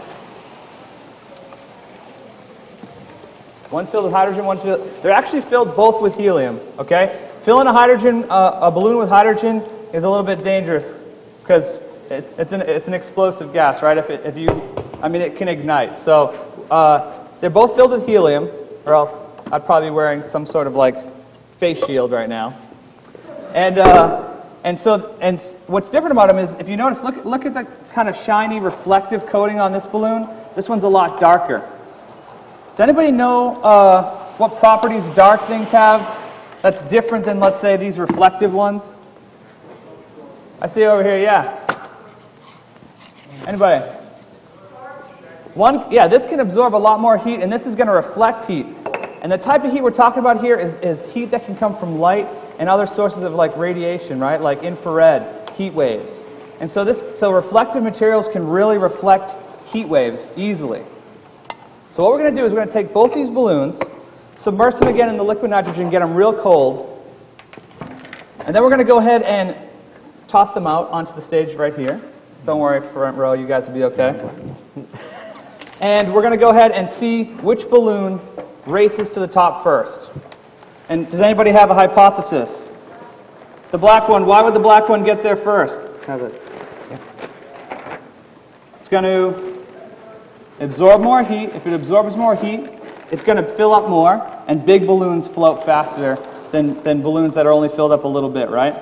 One's 3.70 3.90
filled 3.90 4.04
with 4.04 4.12
hydrogen, 4.12 4.44
one's 4.44 4.60
filled. 4.62 5.02
They're 5.02 5.12
actually 5.12 5.40
filled 5.40 5.76
both 5.76 6.02
with 6.02 6.14
helium. 6.16 6.60
Okay. 6.78 7.28
Filling 7.42 7.66
a 7.66 7.72
hydrogen, 7.72 8.24
uh, 8.30 8.58
a 8.62 8.70
balloon 8.70 8.98
with 8.98 9.08
hydrogen, 9.08 9.62
is 9.92 10.04
a 10.04 10.08
little 10.08 10.24
bit 10.24 10.42
dangerous 10.42 11.00
because 11.42 11.78
it's, 12.12 12.30
it's, 12.38 12.52
an, 12.52 12.60
it's 12.60 12.88
an 12.88 12.94
explosive 12.94 13.52
gas, 13.52 13.82
right? 13.82 13.96
If, 13.96 14.10
it, 14.10 14.24
if 14.26 14.36
you, 14.36 14.48
I 15.02 15.08
mean, 15.08 15.22
it 15.22 15.36
can 15.36 15.48
ignite. 15.48 15.98
So 15.98 16.28
uh, 16.70 17.26
they're 17.40 17.50
both 17.50 17.74
filled 17.74 17.92
with 17.92 18.06
helium, 18.06 18.50
or 18.84 18.94
else 18.94 19.22
I'd 19.50 19.64
probably 19.64 19.88
be 19.88 19.94
wearing 19.94 20.22
some 20.22 20.44
sort 20.44 20.66
of 20.66 20.74
like 20.74 20.96
face 21.56 21.84
shield 21.84 22.12
right 22.12 22.28
now. 22.28 22.58
And, 23.54 23.78
uh, 23.78 24.36
and 24.64 24.78
so, 24.78 25.16
and 25.20 25.40
what's 25.66 25.90
different 25.90 26.12
about 26.12 26.28
them 26.28 26.38
is, 26.38 26.54
if 26.54 26.68
you 26.68 26.76
notice, 26.76 27.02
look, 27.02 27.24
look 27.24 27.46
at 27.46 27.54
the 27.54 27.66
kind 27.92 28.08
of 28.08 28.16
shiny, 28.16 28.60
reflective 28.60 29.26
coating 29.26 29.58
on 29.58 29.72
this 29.72 29.86
balloon. 29.86 30.28
This 30.54 30.68
one's 30.68 30.84
a 30.84 30.88
lot 30.88 31.18
darker. 31.18 31.68
Does 32.70 32.80
anybody 32.80 33.10
know 33.10 33.56
uh, 33.56 34.34
what 34.36 34.58
properties 34.58 35.10
dark 35.10 35.42
things 35.42 35.70
have 35.70 36.00
that's 36.62 36.82
different 36.82 37.24
than, 37.24 37.40
let's 37.40 37.60
say, 37.60 37.76
these 37.76 37.98
reflective 37.98 38.54
ones? 38.54 38.98
I 40.60 40.68
see 40.68 40.84
over 40.84 41.02
here, 41.02 41.18
yeah. 41.18 41.61
Anybody? 43.46 43.84
One, 45.54 45.90
yeah, 45.90 46.08
this 46.08 46.24
can 46.24 46.40
absorb 46.40 46.74
a 46.74 46.76
lot 46.76 47.00
more 47.00 47.18
heat, 47.18 47.40
and 47.40 47.52
this 47.52 47.66
is 47.66 47.76
going 47.76 47.88
to 47.88 47.92
reflect 47.92 48.46
heat. 48.46 48.66
And 49.20 49.30
the 49.30 49.38
type 49.38 49.64
of 49.64 49.72
heat 49.72 49.82
we're 49.82 49.90
talking 49.90 50.20
about 50.20 50.40
here 50.40 50.58
is, 50.58 50.76
is 50.76 51.06
heat 51.12 51.26
that 51.32 51.44
can 51.44 51.56
come 51.56 51.76
from 51.76 51.98
light 51.98 52.26
and 52.58 52.68
other 52.68 52.86
sources 52.86 53.22
of 53.22 53.34
like 53.34 53.56
radiation, 53.56 54.18
right? 54.18 54.40
Like 54.40 54.62
infrared 54.62 55.50
heat 55.50 55.74
waves. 55.74 56.22
And 56.60 56.70
so 56.70 56.84
this, 56.84 57.04
so 57.18 57.30
reflective 57.32 57.82
materials 57.82 58.28
can 58.28 58.46
really 58.46 58.78
reflect 58.78 59.36
heat 59.66 59.86
waves 59.86 60.26
easily. 60.36 60.82
So 61.90 62.02
what 62.02 62.12
we're 62.12 62.20
going 62.20 62.34
to 62.34 62.40
do 62.40 62.46
is 62.46 62.52
we're 62.52 62.58
going 62.58 62.68
to 62.68 62.72
take 62.72 62.92
both 62.92 63.12
these 63.12 63.28
balloons, 63.28 63.80
submerge 64.34 64.76
them 64.76 64.88
again 64.88 65.08
in 65.08 65.16
the 65.16 65.24
liquid 65.24 65.50
nitrogen, 65.50 65.90
get 65.90 65.98
them 66.00 66.14
real 66.14 66.32
cold, 66.32 66.88
and 68.40 68.54
then 68.54 68.62
we're 68.62 68.70
going 68.70 68.78
to 68.78 68.84
go 68.84 68.98
ahead 68.98 69.22
and 69.22 69.56
toss 70.26 70.54
them 70.54 70.66
out 70.66 70.88
onto 70.90 71.12
the 71.14 71.20
stage 71.20 71.54
right 71.54 71.76
here. 71.76 72.00
Don't 72.44 72.58
worry, 72.58 72.80
front 72.80 73.16
row, 73.16 73.34
you 73.34 73.46
guys 73.46 73.68
will 73.68 73.74
be 73.74 73.84
okay. 73.84 74.20
And 75.80 76.12
we're 76.12 76.22
going 76.22 76.32
to 76.32 76.38
go 76.38 76.50
ahead 76.50 76.72
and 76.72 76.90
see 76.90 77.24
which 77.24 77.70
balloon 77.70 78.20
races 78.66 79.10
to 79.10 79.20
the 79.20 79.28
top 79.28 79.62
first. 79.62 80.10
And 80.88 81.08
does 81.08 81.20
anybody 81.20 81.50
have 81.50 81.70
a 81.70 81.74
hypothesis? 81.74 82.68
The 83.70 83.78
black 83.78 84.08
one, 84.08 84.26
why 84.26 84.42
would 84.42 84.54
the 84.54 84.60
black 84.60 84.88
one 84.88 85.04
get 85.04 85.22
there 85.22 85.36
first? 85.36 85.82
Have 86.06 86.20
it. 86.22 86.42
It's 88.80 88.88
going 88.88 89.04
to 89.04 89.64
absorb 90.58 91.00
more 91.00 91.22
heat. 91.22 91.50
If 91.50 91.66
it 91.68 91.72
absorbs 91.74 92.16
more 92.16 92.34
heat, 92.34 92.70
it's 93.12 93.22
going 93.22 93.42
to 93.42 93.48
fill 93.48 93.72
up 93.72 93.88
more, 93.88 94.20
and 94.48 94.66
big 94.66 94.86
balloons 94.86 95.28
float 95.28 95.64
faster 95.64 96.18
than, 96.50 96.82
than 96.82 97.02
balloons 97.02 97.34
that 97.34 97.46
are 97.46 97.52
only 97.52 97.68
filled 97.68 97.92
up 97.92 98.02
a 98.02 98.08
little 98.08 98.30
bit, 98.30 98.50
right? 98.50 98.74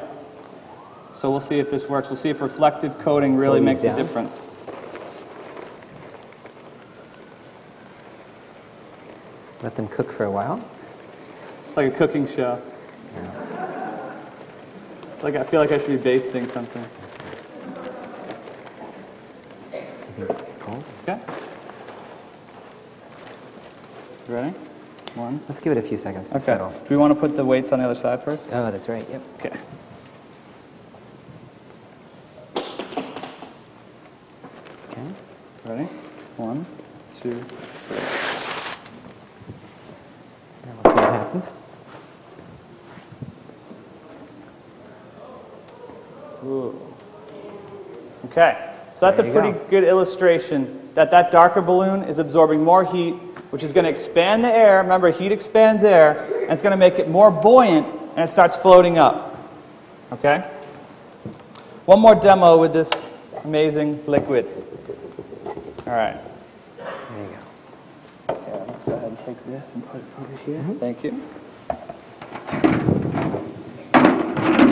So 1.13 1.31
we'll 1.31 1.41
see 1.41 1.59
if 1.59 1.71
this 1.71 1.89
works. 1.89 2.09
We'll 2.09 2.17
see 2.17 2.31
if 2.31 2.41
reflective 2.41 2.99
coating 3.01 3.37
really 3.37 3.61
makes 3.61 3.85
a 3.85 3.95
difference. 3.95 4.45
Let 9.63 9.77
them 9.77 9.89
cook 9.89 10.11
for 10.13 10.25
a 10.25 10.31
while. 10.31 10.63
It's 11.69 11.77
like 11.77 11.93
a 11.93 11.97
cooking 11.97 12.27
show. 12.27 12.61
It's 15.15 15.23
like 15.23 15.37
I 15.37 15.43
feel 15.43 15.61
like 15.61 15.73
I 15.73 15.79
should 15.79 15.89
be 15.89 15.97
basting 15.99 16.49
something. 16.49 16.85
It's 20.19 20.57
cold. 20.57 20.83
Okay. 21.03 21.21
You 24.29 24.35
ready? 24.35 24.55
One. 25.17 25.41
Let's 25.49 25.61
give 25.61 25.73
it 25.73 25.79
a 25.79 25.83
few 25.83 25.99
seconds 25.99 26.31
to 26.31 26.37
Okay. 26.37 26.45
settle. 26.45 26.71
Do 26.71 26.87
we 26.89 26.97
want 26.97 27.13
to 27.13 27.19
put 27.19 27.37
the 27.37 27.45
weights 27.45 27.73
on 27.73 27.81
the 27.81 27.85
other 27.85 27.95
side 27.95 28.23
first? 28.23 28.51
Oh, 28.53 28.71
that's 28.71 28.89
right. 28.89 29.07
Yep. 29.11 29.23
Okay. 29.39 29.57
Ready? 35.65 35.85
One, 36.37 36.67
two. 37.21 37.31
Now 37.31 37.37
we'll 40.83 40.93
see 40.93 41.01
what 41.01 41.13
happens. 41.13 41.53
Ooh. 46.45 46.81
Okay, 48.25 48.71
so 49.01 49.07
that's 49.07 49.17
There 49.17 49.27
a 49.31 49.33
pretty 49.33 49.53
go. 49.53 49.67
good 49.71 49.85
illustration 49.85 50.91
that 50.93 51.11
that 51.11 51.31
darker 51.31 51.63
balloon 51.63 52.03
is 52.03 52.19
absorbing 52.19 52.63
more 52.63 52.85
heat, 52.85 53.15
which 53.49 53.63
is 53.63 53.73
going 53.73 53.85
to 53.85 53.91
expand 53.91 54.45
the 54.45 54.53
air. 54.53 54.83
Remember, 54.83 55.11
heat 55.11 55.33
expands 55.33 55.85
air, 55.85 56.23
and 56.43 56.53
it's 56.53 56.61
going 56.61 56.73
to 56.73 56.77
make 56.77 56.99
it 56.99 57.09
more 57.09 57.31
buoyant, 57.31 57.87
and 57.87 58.19
it 58.19 58.29
starts 58.29 58.55
floating 58.55 58.99
up. 58.99 59.39
Okay? 60.13 60.41
One 61.87 61.99
more 61.99 62.15
demo 62.15 62.59
with 62.59 62.75
this 62.75 62.91
amazing 63.43 64.05
liquid. 64.07 64.47
All 65.87 65.95
right. 65.95 66.21
There 66.77 66.87
you 67.23 67.39
go. 68.29 68.35
Okay, 68.35 68.65
let's 68.69 68.85
go 68.85 68.93
ahead 68.93 69.09
and 69.09 69.19
take 69.19 69.43
this 69.47 69.77
and 69.77 69.87
put 69.89 70.03
it 70.03 70.07
over 70.21 70.37
here. 70.45 70.59
Mm-hmm. 70.59 70.77
Thank 70.77 71.05
you. 71.05 71.23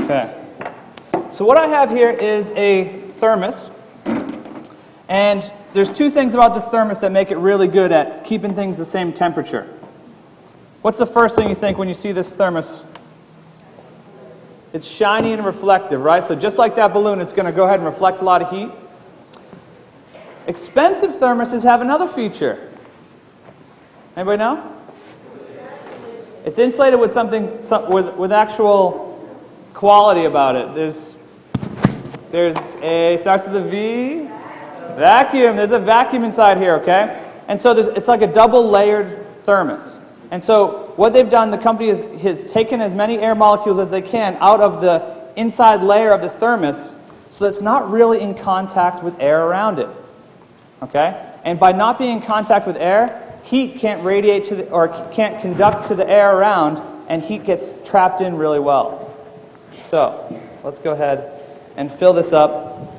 Okay. 0.04 1.30
So 1.30 1.46
what 1.46 1.56
I 1.56 1.66
have 1.68 1.88
here 1.88 2.10
is 2.10 2.50
a 2.50 2.92
thermos. 3.14 3.70
And 5.08 5.50
there's 5.72 5.90
two 5.90 6.10
things 6.10 6.34
about 6.34 6.54
this 6.54 6.68
thermos 6.68 7.00
that 7.00 7.12
make 7.12 7.30
it 7.30 7.38
really 7.38 7.66
good 7.66 7.92
at 7.92 8.24
keeping 8.24 8.54
things 8.54 8.76
the 8.76 8.84
same 8.84 9.12
temperature. 9.12 9.66
What's 10.82 10.98
the 10.98 11.06
first 11.06 11.34
thing 11.34 11.48
you 11.48 11.54
think 11.54 11.78
when 11.78 11.88
you 11.88 11.94
see 11.94 12.12
this 12.12 12.34
thermos? 12.34 12.84
It's 14.72 14.86
shiny 14.86 15.32
and 15.32 15.44
reflective, 15.44 16.02
right? 16.02 16.22
So 16.22 16.34
just 16.34 16.58
like 16.58 16.76
that 16.76 16.92
balloon, 16.92 17.20
it's 17.20 17.32
going 17.32 17.46
to 17.46 17.52
go 17.52 17.64
ahead 17.64 17.80
and 17.80 17.86
reflect 17.86 18.20
a 18.20 18.24
lot 18.24 18.42
of 18.42 18.50
heat. 18.50 18.70
Expensive 20.46 21.16
thermoses 21.16 21.62
have 21.62 21.80
another 21.80 22.06
feature. 22.06 22.70
Anybody 24.14 24.38
know? 24.38 24.74
It's 26.44 26.58
insulated 26.58 27.00
with 27.00 27.12
something 27.12 27.60
some, 27.62 27.90
with, 27.90 28.14
with 28.16 28.32
actual 28.32 29.06
quality 29.74 30.24
about 30.24 30.56
it. 30.56 30.74
There's 30.74 31.16
there's 32.30 32.76
a 32.76 33.16
starts 33.18 33.46
with 33.46 33.56
a 33.56 33.62
V. 33.62 34.28
Vacuum. 34.96 35.56
There's 35.56 35.72
a 35.72 35.78
vacuum 35.78 36.24
inside 36.24 36.58
here, 36.58 36.74
okay? 36.76 37.24
And 37.48 37.60
so 37.60 37.74
there's, 37.74 37.86
it's 37.88 38.08
like 38.08 38.22
a 38.22 38.26
double 38.26 38.68
layered 38.68 39.26
thermos. 39.44 40.00
And 40.30 40.42
so 40.42 40.92
what 40.96 41.12
they've 41.12 41.28
done, 41.28 41.50
the 41.50 41.58
company 41.58 41.88
has, 41.88 42.02
has 42.20 42.44
taken 42.44 42.80
as 42.80 42.92
many 42.92 43.18
air 43.18 43.34
molecules 43.34 43.78
as 43.78 43.90
they 43.90 44.02
can 44.02 44.36
out 44.40 44.60
of 44.60 44.80
the 44.80 45.16
inside 45.36 45.82
layer 45.82 46.12
of 46.12 46.20
this 46.20 46.36
thermos 46.36 46.94
so 47.30 47.44
that 47.44 47.48
it's 47.48 47.62
not 47.62 47.90
really 47.90 48.20
in 48.20 48.34
contact 48.34 49.02
with 49.02 49.18
air 49.20 49.46
around 49.46 49.78
it. 49.78 49.88
Okay? 50.82 51.24
And 51.44 51.58
by 51.58 51.72
not 51.72 51.98
being 51.98 52.18
in 52.18 52.22
contact 52.22 52.66
with 52.66 52.76
air, 52.76 53.40
heat 53.42 53.76
can't 53.76 54.04
radiate 54.04 54.44
to 54.46 54.56
the, 54.56 54.70
or 54.70 54.88
can't 55.12 55.40
conduct 55.40 55.86
to 55.88 55.94
the 55.94 56.08
air 56.08 56.36
around, 56.36 56.80
and 57.08 57.22
heat 57.22 57.44
gets 57.44 57.72
trapped 57.84 58.20
in 58.20 58.36
really 58.36 58.58
well. 58.58 59.16
So 59.80 60.40
let's 60.62 60.78
go 60.78 60.92
ahead 60.92 61.32
and 61.76 61.90
fill 61.90 62.12
this 62.12 62.32
up. 62.32 62.97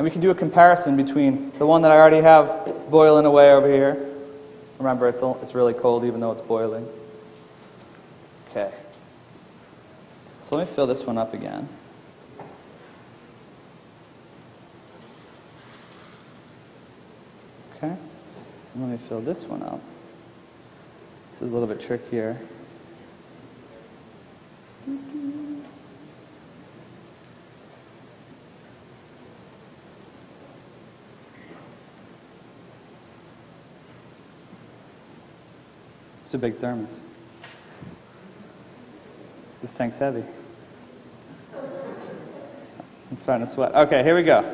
And 0.00 0.06
we 0.06 0.10
can 0.10 0.22
do 0.22 0.30
a 0.30 0.34
comparison 0.34 0.96
between 0.96 1.52
the 1.58 1.66
one 1.66 1.82
that 1.82 1.90
I 1.90 1.98
already 1.98 2.22
have 2.22 2.90
boiling 2.90 3.26
away 3.26 3.52
over 3.52 3.70
here. 3.70 4.08
Remember, 4.78 5.06
it's, 5.06 5.20
it's 5.42 5.54
really 5.54 5.74
cold 5.74 6.06
even 6.06 6.20
though 6.20 6.32
it's 6.32 6.40
boiling. 6.40 6.88
Okay. 8.48 8.72
So 10.40 10.56
let 10.56 10.66
me 10.66 10.74
fill 10.74 10.86
this 10.86 11.04
one 11.04 11.18
up 11.18 11.34
again. 11.34 11.68
Okay. 17.76 17.94
And 17.94 17.98
let 18.76 18.88
me 18.88 18.96
fill 18.96 19.20
this 19.20 19.44
one 19.44 19.62
up. 19.62 19.82
This 21.32 21.42
is 21.42 21.50
a 21.50 21.52
little 21.52 21.68
bit 21.68 21.78
trickier. 21.78 22.40
It's 36.30 36.34
a 36.36 36.38
big 36.38 36.58
thermos. 36.58 37.06
This 39.60 39.72
tank's 39.72 39.98
heavy. 39.98 40.22
I'm 43.10 43.16
starting 43.16 43.44
to 43.44 43.50
sweat. 43.50 43.74
Okay, 43.74 44.04
here 44.04 44.14
we 44.14 44.22
go. 44.22 44.44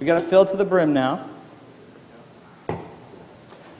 We 0.00 0.06
got 0.06 0.16
to 0.16 0.22
fill 0.22 0.44
to 0.44 0.56
the 0.56 0.64
brim 0.64 0.92
now. 0.92 1.24
And 2.66 2.78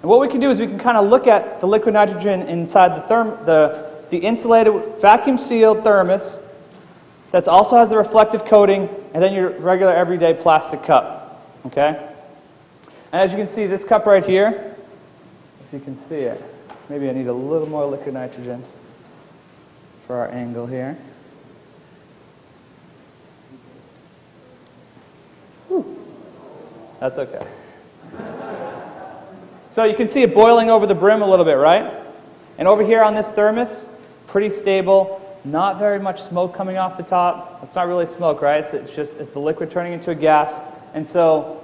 what 0.03 0.21
we 0.21 0.29
can 0.29 0.38
do 0.38 0.49
is 0.49 0.61
we 0.61 0.68
can 0.68 0.79
kind 0.79 0.97
of 0.97 1.11
look 1.11 1.27
at 1.27 1.61
the 1.61 1.66
liquid 1.66 1.94
nitrogen 1.94 2.42
inside 2.42 2.94
the, 2.94 3.01
therm- 3.12 3.44
the, 3.44 4.05
the 4.11 4.18
insulated 4.18 5.01
vacuum 5.01 5.38
sealed 5.38 5.83
thermos 5.83 6.38
that 7.33 7.49
also 7.49 7.77
has 7.79 7.90
the 7.90 7.97
reflective 7.97 8.44
coating 8.44 8.88
and 9.12 9.21
then 9.21 9.35
your 9.35 9.51
regular 9.59 9.92
everyday 9.92 10.35
plastic 10.35 10.85
cup. 10.85 11.44
Okay? 11.66 12.12
And 13.11 13.23
as 13.23 13.33
you 13.33 13.37
can 13.37 13.49
see, 13.49 13.66
this 13.66 13.83
cup 13.83 14.07
right 14.07 14.25
here 14.25 14.68
if 15.69 15.75
you 15.75 15.81
can 15.81 15.99
see 16.09 16.17
it. 16.17 16.43
Maybe 16.89 17.11
I 17.11 17.13
need 17.13 17.27
a 17.27 17.33
little 17.33 17.69
more 17.69 17.85
liquid 17.85 18.15
nitrogen 18.15 18.65
for 20.07 20.17
our 20.17 20.31
angle 20.31 20.67
here. 20.67 20.97
Whew. 25.69 26.03
That's 26.99 27.19
okay. 27.19 27.47
So 29.69 29.85
you 29.85 29.95
can 29.95 30.09
see 30.09 30.23
it 30.23 30.35
boiling 30.35 30.71
over 30.71 30.87
the 30.87 30.95
brim 30.95 31.21
a 31.21 31.29
little 31.29 31.45
bit, 31.45 31.59
right? 31.59 31.93
And 32.57 32.67
over 32.67 32.83
here 32.83 33.03
on 33.03 33.15
this 33.15 33.29
thermos, 33.31 33.87
pretty 34.27 34.49
stable, 34.49 35.21
not 35.45 35.79
very 35.79 36.01
much 36.01 36.23
smoke 36.23 36.55
coming 36.55 36.79
off 36.79 36.97
the 36.97 37.03
top. 37.03 37.61
It's 37.63 37.75
not 37.75 37.87
really 37.87 38.07
smoke, 38.07 38.41
right? 38.41 38.61
It's, 38.61 38.73
it's 38.73 38.97
just 38.97 39.19
it's 39.19 39.35
the 39.35 39.39
liquid 39.39 39.71
turning 39.71 39.93
into 39.93 40.11
a 40.11 40.15
gas. 40.15 40.63
And 40.95 41.07
so 41.07 41.58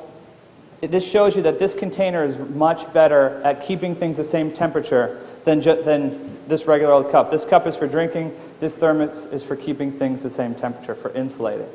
this 0.87 1.09
shows 1.09 1.37
you 1.37 1.43
that 1.43 1.59
this 1.59 1.75
container 1.75 2.25
is 2.25 2.39
much 2.39 2.93
better 2.93 3.41
at 3.43 3.63
keeping 3.63 3.95
things 3.95 4.17
the 4.17 4.25
same 4.25 4.53
temperature 4.53 5.21
than, 5.45 5.61
than 5.61 6.39
this 6.49 6.67
regular 6.67 6.93
old 6.93 7.11
cup. 7.11 7.31
This 7.31 7.45
cup 7.45 7.67
is 7.67 7.77
for 7.77 7.87
drinking. 7.87 8.35
This 8.61 8.75
thermos 8.75 9.27
is 9.27 9.43
for 9.43 9.57
keeping 9.57 9.93
things 9.93 10.23
the 10.23 10.31
same 10.31 10.55
temperature, 10.55 10.95
for 10.95 11.11
insulating. 11.13 11.69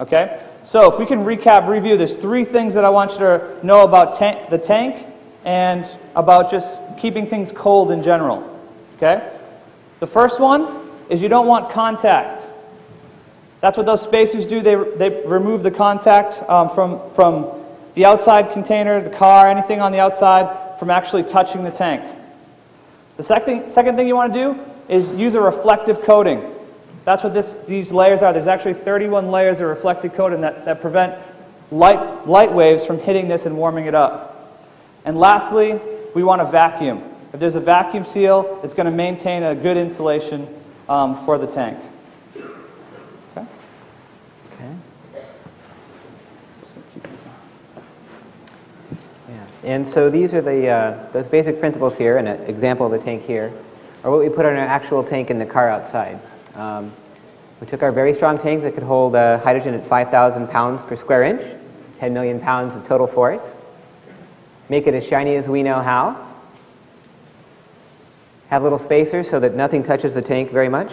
Okay? 0.00 0.42
So 0.64 0.92
if 0.92 0.98
we 0.98 1.06
can 1.06 1.20
recap, 1.20 1.68
review, 1.68 1.96
there's 1.96 2.16
three 2.16 2.44
things 2.44 2.74
that 2.74 2.84
I 2.84 2.90
want 2.90 3.12
you 3.12 3.18
to 3.18 3.58
know 3.62 3.84
about 3.84 4.14
ta 4.14 4.46
the 4.48 4.58
tank 4.58 5.06
and 5.44 5.86
about 6.16 6.50
just 6.50 6.80
keeping 6.98 7.26
things 7.26 7.52
cold 7.52 7.90
in 7.90 8.02
general. 8.02 8.50
Okay? 8.96 9.30
The 10.00 10.06
first 10.06 10.40
one 10.40 10.88
is 11.08 11.22
you 11.22 11.28
don't 11.28 11.46
want 11.46 11.70
contact. 11.70 12.50
That's 13.60 13.76
what 13.76 13.86
those 13.86 14.02
spacers 14.02 14.46
do. 14.46 14.60
They, 14.60 14.74
they 14.74 15.22
remove 15.26 15.62
the 15.62 15.70
contact 15.70 16.42
um, 16.48 16.68
from, 16.68 17.08
from 17.10 17.63
the 17.94 18.04
outside 18.04 18.52
container, 18.52 19.00
the 19.00 19.10
car, 19.10 19.46
anything 19.46 19.80
on 19.80 19.92
the 19.92 20.00
outside 20.00 20.78
from 20.78 20.90
actually 20.90 21.22
touching 21.22 21.62
the 21.62 21.70
tank. 21.70 22.02
The 23.16 23.22
second, 23.22 23.70
second 23.70 23.96
thing 23.96 24.08
you 24.08 24.16
want 24.16 24.32
to 24.34 24.38
do 24.38 24.60
is 24.88 25.12
use 25.12 25.34
a 25.34 25.40
reflective 25.40 26.02
coating. 26.02 26.52
That's 27.04 27.22
what 27.22 27.34
this, 27.34 27.54
these 27.66 27.92
layers 27.92 28.22
are. 28.22 28.32
There's 28.32 28.48
actually 28.48 28.74
31 28.74 29.30
layers 29.30 29.60
of 29.60 29.68
reflective 29.68 30.14
coating 30.14 30.40
that, 30.40 30.64
that 30.64 30.80
prevent 30.80 31.20
light, 31.70 32.26
light 32.26 32.52
waves 32.52 32.84
from 32.84 32.98
hitting 32.98 33.28
this 33.28 33.46
and 33.46 33.56
warming 33.56 33.86
it 33.86 33.94
up. 33.94 34.60
And 35.04 35.18
lastly, 35.18 35.80
we 36.14 36.24
want 36.24 36.40
a 36.40 36.46
vacuum. 36.46 37.02
If 37.32 37.40
there's 37.40 37.56
a 37.56 37.60
vacuum 37.60 38.04
seal, 38.04 38.60
it's 38.64 38.74
going 38.74 38.86
to 38.86 38.92
maintain 38.92 39.42
a 39.42 39.54
good 39.54 39.76
insulation 39.76 40.48
um, 40.88 41.14
for 41.14 41.38
the 41.38 41.46
tank. 41.46 41.78
And 49.64 49.88
so 49.88 50.10
these 50.10 50.34
are 50.34 50.42
the, 50.42 50.68
uh, 50.68 51.06
those 51.12 51.26
basic 51.26 51.58
principles 51.58 51.96
here, 51.96 52.18
and 52.18 52.28
an 52.28 52.40
example 52.42 52.84
of 52.84 52.92
the 52.92 52.98
tank 52.98 53.24
here, 53.24 53.50
are 54.02 54.10
what 54.10 54.20
we 54.20 54.28
put 54.28 54.44
on 54.44 54.52
our 54.52 54.66
actual 54.66 55.02
tank 55.02 55.30
in 55.30 55.38
the 55.38 55.46
car 55.46 55.70
outside. 55.70 56.20
Um, 56.54 56.92
we 57.60 57.66
took 57.66 57.82
our 57.82 57.90
very 57.90 58.12
strong 58.12 58.38
tank 58.38 58.62
that 58.62 58.74
could 58.74 58.82
hold 58.82 59.16
uh, 59.16 59.38
hydrogen 59.38 59.72
at 59.72 59.86
5,000 59.86 60.48
pounds 60.48 60.82
per 60.82 60.96
square 60.96 61.22
inch, 61.22 61.42
10 61.98 62.12
million 62.12 62.40
pounds 62.40 62.76
of 62.76 62.86
total 62.86 63.06
force, 63.06 63.42
make 64.68 64.86
it 64.86 64.92
as 64.92 65.06
shiny 65.06 65.36
as 65.36 65.48
we 65.48 65.62
know 65.62 65.80
how, 65.80 66.28
have 68.50 68.62
little 68.62 68.78
spacers 68.78 69.30
so 69.30 69.40
that 69.40 69.54
nothing 69.54 69.82
touches 69.82 70.12
the 70.12 70.20
tank 70.20 70.50
very 70.50 70.68
much, 70.68 70.92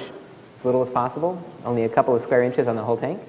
as 0.60 0.66
little 0.66 0.82
as 0.82 0.90
possible, 0.90 1.44
only 1.66 1.84
a 1.84 1.90
couple 1.90 2.16
of 2.16 2.22
square 2.22 2.44
inches 2.44 2.70
on 2.70 2.78
the 2.78 2.84
whole 2.84 2.96
tank. 2.96 3.20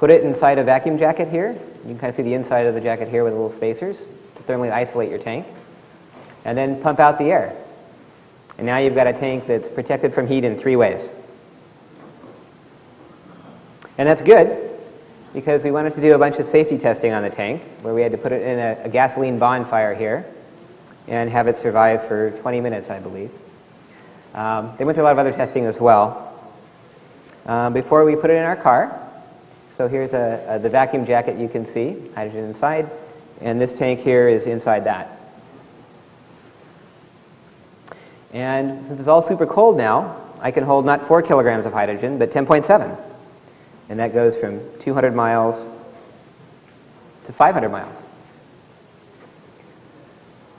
Put 0.00 0.08
it 0.08 0.22
inside 0.22 0.56
a 0.56 0.64
vacuum 0.64 0.96
jacket 0.98 1.28
here. 1.28 1.52
You 1.52 1.90
can 1.90 1.98
kind 1.98 2.08
of 2.08 2.14
see 2.14 2.22
the 2.22 2.32
inside 2.32 2.64
of 2.64 2.72
the 2.72 2.80
jacket 2.80 3.08
here 3.08 3.22
with 3.22 3.34
little 3.34 3.50
spacers 3.50 4.06
to 4.36 4.42
thermally 4.44 4.72
isolate 4.72 5.10
your 5.10 5.18
tank. 5.18 5.46
And 6.46 6.56
then 6.56 6.80
pump 6.80 7.00
out 7.00 7.18
the 7.18 7.26
air. 7.26 7.54
And 8.56 8.66
now 8.66 8.78
you've 8.78 8.94
got 8.94 9.06
a 9.06 9.12
tank 9.12 9.46
that's 9.46 9.68
protected 9.68 10.14
from 10.14 10.26
heat 10.26 10.42
in 10.42 10.56
three 10.56 10.74
ways. 10.74 11.10
And 13.98 14.08
that's 14.08 14.22
good 14.22 14.70
because 15.34 15.64
we 15.64 15.70
wanted 15.70 15.94
to 15.96 16.00
do 16.00 16.14
a 16.14 16.18
bunch 16.18 16.38
of 16.38 16.46
safety 16.46 16.78
testing 16.78 17.12
on 17.12 17.22
the 17.22 17.28
tank 17.28 17.60
where 17.82 17.92
we 17.92 18.00
had 18.00 18.12
to 18.12 18.18
put 18.18 18.32
it 18.32 18.40
in 18.40 18.58
a, 18.58 18.84
a 18.84 18.88
gasoline 18.88 19.38
bonfire 19.38 19.94
here 19.94 20.24
and 21.08 21.28
have 21.28 21.46
it 21.46 21.58
survive 21.58 22.08
for 22.08 22.30
20 22.30 22.62
minutes, 22.62 22.88
I 22.88 23.00
believe. 23.00 23.30
Um, 24.32 24.72
they 24.78 24.86
went 24.86 24.96
through 24.96 25.04
a 25.04 25.08
lot 25.08 25.12
of 25.12 25.18
other 25.18 25.32
testing 25.32 25.66
as 25.66 25.78
well. 25.78 26.26
Um, 27.44 27.74
before 27.74 28.06
we 28.06 28.16
put 28.16 28.30
it 28.30 28.38
in 28.38 28.44
our 28.44 28.56
car, 28.56 29.09
so 29.80 29.88
here's 29.88 30.12
a, 30.12 30.44
a, 30.46 30.58
the 30.58 30.68
vacuum 30.68 31.06
jacket 31.06 31.38
you 31.38 31.48
can 31.48 31.64
see, 31.64 31.96
hydrogen 32.14 32.44
inside, 32.44 32.90
and 33.40 33.58
this 33.58 33.72
tank 33.72 33.98
here 33.98 34.28
is 34.28 34.44
inside 34.44 34.84
that. 34.84 35.18
And 38.34 38.86
since 38.86 39.00
it's 39.00 39.08
all 39.08 39.22
super 39.22 39.46
cold 39.46 39.78
now, 39.78 40.20
I 40.38 40.50
can 40.50 40.64
hold 40.64 40.84
not 40.84 41.08
4 41.08 41.22
kilograms 41.22 41.64
of 41.64 41.72
hydrogen, 41.72 42.18
but 42.18 42.30
10.7. 42.30 42.94
And 43.88 43.98
that 43.98 44.12
goes 44.12 44.36
from 44.36 44.60
200 44.80 45.14
miles 45.14 45.70
to 47.24 47.32
500 47.32 47.70
miles. 47.70 48.06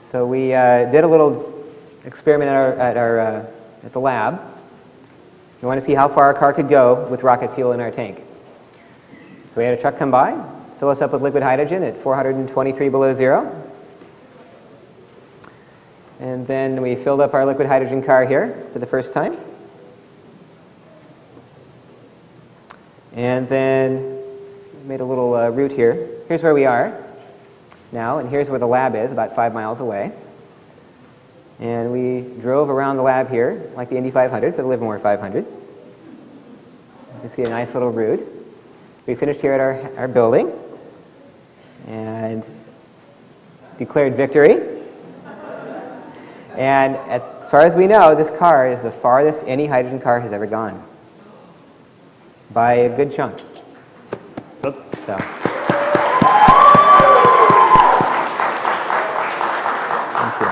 So 0.00 0.26
we 0.26 0.52
uh, 0.52 0.90
did 0.90 1.04
a 1.04 1.08
little 1.08 1.64
experiment 2.04 2.48
at, 2.48 2.56
our, 2.56 2.72
at, 2.72 2.96
our, 2.96 3.20
uh, 3.20 3.46
at 3.84 3.92
the 3.92 4.00
lab. 4.00 4.40
We 5.60 5.68
want 5.68 5.78
to 5.78 5.86
see 5.86 5.94
how 5.94 6.08
far 6.08 6.24
our 6.24 6.34
car 6.34 6.52
could 6.52 6.68
go 6.68 7.06
with 7.06 7.22
rocket 7.22 7.54
fuel 7.54 7.70
in 7.70 7.78
our 7.78 7.92
tank. 7.92 8.20
So 9.52 9.60
we 9.60 9.64
had 9.64 9.78
a 9.78 9.80
truck 9.80 9.98
come 9.98 10.10
by, 10.10 10.32
fill 10.78 10.88
us 10.88 11.02
up 11.02 11.12
with 11.12 11.20
liquid 11.20 11.42
hydrogen 11.42 11.82
at 11.82 11.98
423 11.98 12.88
below 12.88 13.14
zero. 13.14 13.70
And 16.20 16.46
then 16.46 16.80
we 16.80 16.96
filled 16.96 17.20
up 17.20 17.34
our 17.34 17.44
liquid 17.44 17.66
hydrogen 17.66 18.02
car 18.02 18.24
here 18.24 18.66
for 18.72 18.78
the 18.78 18.86
first 18.86 19.12
time. 19.12 19.36
And 23.12 23.46
then 23.46 24.22
made 24.84 25.00
a 25.00 25.04
little 25.04 25.34
uh, 25.34 25.50
route 25.50 25.72
here. 25.72 26.08
Here's 26.28 26.42
where 26.42 26.54
we 26.54 26.64
are 26.64 26.98
now, 27.92 28.20
and 28.20 28.30
here's 28.30 28.48
where 28.48 28.58
the 28.58 28.66
lab 28.66 28.96
is, 28.96 29.12
about 29.12 29.36
five 29.36 29.52
miles 29.52 29.80
away. 29.80 30.12
And 31.60 31.92
we 31.92 32.22
drove 32.40 32.70
around 32.70 32.96
the 32.96 33.02
lab 33.02 33.28
here, 33.28 33.70
like 33.76 33.90
the 33.90 33.98
Indy 33.98 34.10
500 34.10 34.56
for 34.56 34.62
the 34.62 34.68
Livermore 34.68 34.98
500. 34.98 35.44
You 35.44 35.52
can 37.20 37.30
see 37.30 37.42
a 37.42 37.50
nice 37.50 37.74
little 37.74 37.90
route. 37.90 38.41
We 39.04 39.16
finished 39.16 39.40
here 39.40 39.52
at 39.52 39.60
our, 39.60 39.98
our 39.98 40.06
building 40.06 40.52
and 41.88 42.44
declared 43.76 44.14
victory. 44.14 44.80
And 46.56 46.94
as 47.10 47.22
far 47.50 47.62
as 47.62 47.74
we 47.74 47.88
know, 47.88 48.14
this 48.14 48.30
car 48.30 48.70
is 48.70 48.80
the 48.80 48.92
farthest 48.92 49.42
any 49.44 49.66
hydrogen 49.66 50.00
car 50.00 50.20
has 50.20 50.32
ever 50.32 50.46
gone 50.46 50.80
by 52.52 52.74
a 52.74 52.96
good 52.96 53.12
chunk. 53.12 53.40
That's, 54.60 54.78
So. 55.04 55.16
Thank 60.14 60.40
you. 60.40 60.48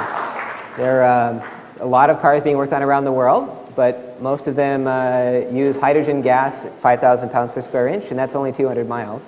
There 0.76 1.04
are 1.04 1.30
um, 1.30 1.42
a 1.78 1.86
lot 1.86 2.10
of 2.10 2.20
cars 2.20 2.42
being 2.42 2.56
worked 2.56 2.72
on 2.72 2.82
around 2.82 3.04
the 3.04 3.12
world, 3.12 3.59
but 3.74 4.20
most 4.20 4.46
of 4.46 4.56
them 4.56 4.86
uh, 4.86 5.50
use 5.52 5.76
hydrogen 5.76 6.22
gas 6.22 6.64
at 6.64 6.80
5,000 6.80 7.30
pounds 7.30 7.52
per 7.52 7.62
square 7.62 7.88
inch, 7.88 8.06
and 8.10 8.18
that's 8.18 8.34
only 8.34 8.52
200 8.52 8.88
miles. 8.88 9.22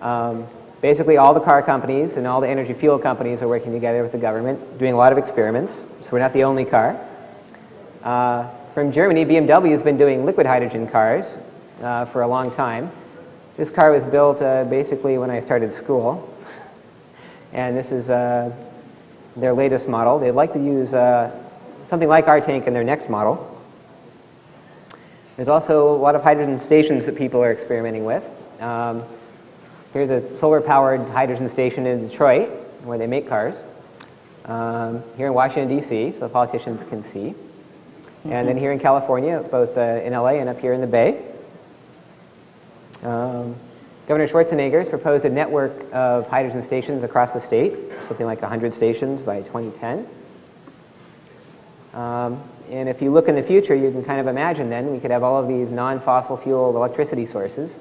Um, 0.00 0.46
basically, 0.80 1.16
all 1.16 1.34
the 1.34 1.40
car 1.40 1.62
companies 1.62 2.16
and 2.16 2.26
all 2.26 2.40
the 2.40 2.48
energy 2.48 2.72
fuel 2.72 2.98
companies 2.98 3.42
are 3.42 3.48
working 3.48 3.72
together 3.72 4.02
with 4.02 4.12
the 4.12 4.18
government, 4.18 4.78
doing 4.78 4.92
a 4.92 4.96
lot 4.96 5.12
of 5.12 5.18
experiments, 5.18 5.84
so 6.02 6.08
we're 6.12 6.18
not 6.18 6.32
the 6.32 6.44
only 6.44 6.64
car. 6.64 6.98
Uh, 8.02 8.48
from 8.74 8.92
Germany, 8.92 9.24
BMW 9.24 9.70
has 9.70 9.82
been 9.82 9.96
doing 9.96 10.24
liquid 10.24 10.46
hydrogen 10.46 10.86
cars 10.86 11.38
uh, 11.82 12.04
for 12.06 12.22
a 12.22 12.28
long 12.28 12.50
time. 12.50 12.90
This 13.56 13.70
car 13.70 13.90
was 13.90 14.04
built 14.04 14.42
uh, 14.42 14.64
basically 14.64 15.16
when 15.18 15.30
I 15.30 15.40
started 15.40 15.72
school, 15.72 16.32
and 17.52 17.76
this 17.76 17.90
is 17.90 18.10
uh, 18.10 18.52
their 19.34 19.54
latest 19.54 19.88
model. 19.88 20.18
They'd 20.18 20.32
like 20.32 20.52
to 20.52 20.58
use 20.58 20.92
uh, 20.92 21.30
something 21.86 22.08
like 22.08 22.28
our 22.28 22.40
tank 22.40 22.66
in 22.66 22.74
their 22.74 22.84
next 22.84 23.08
model. 23.08 23.52
There's 25.36 25.48
also 25.48 25.94
a 25.94 25.98
lot 25.98 26.14
of 26.14 26.22
hydrogen 26.22 26.58
stations 26.58 27.06
that 27.06 27.16
people 27.16 27.42
are 27.42 27.52
experimenting 27.52 28.04
with. 28.04 28.24
Um, 28.60 29.04
here's 29.92 30.10
a 30.10 30.38
solar-powered 30.38 31.00
hydrogen 31.10 31.48
station 31.48 31.86
in 31.86 32.08
Detroit 32.08 32.48
where 32.84 32.98
they 32.98 33.06
make 33.06 33.28
cars. 33.28 33.56
Um, 34.46 35.02
here 35.16 35.26
in 35.26 35.34
Washington, 35.34 35.76
D.C., 35.76 36.12
so 36.12 36.20
the 36.20 36.28
politicians 36.28 36.82
can 36.88 37.02
see. 37.04 37.34
And 38.24 38.48
then 38.48 38.56
here 38.56 38.72
in 38.72 38.80
California, 38.80 39.44
both 39.50 39.76
uh, 39.76 40.00
in 40.02 40.12
LA 40.12 40.38
and 40.40 40.48
up 40.48 40.60
here 40.60 40.72
in 40.72 40.80
the 40.80 40.86
Bay. 40.86 41.24
Um, 43.02 43.54
Governor 44.08 44.28
Schwarzenegger 44.28 44.78
has 44.78 44.88
proposed 44.88 45.24
a 45.24 45.28
network 45.28 45.72
of 45.92 46.28
hydrogen 46.28 46.62
stations 46.62 47.02
across 47.02 47.32
the 47.32 47.40
state, 47.40 47.74
something 48.02 48.26
like 48.26 48.40
100 48.40 48.72
stations 48.72 49.22
by 49.22 49.42
2010. 49.42 50.08
Um, 51.96 52.42
and 52.70 52.90
if 52.90 53.00
you 53.00 53.10
look 53.10 53.26
in 53.26 53.34
the 53.34 53.42
future, 53.42 53.74
you 53.74 53.90
can 53.90 54.04
kind 54.04 54.20
of 54.20 54.26
imagine 54.26 54.68
then 54.68 54.92
we 54.92 55.00
could 55.00 55.10
have 55.10 55.22
all 55.22 55.40
of 55.40 55.48
these 55.48 55.70
non-fossil 55.70 56.36
fuel 56.36 56.76
electricity 56.76 57.24
sources, 57.24 57.74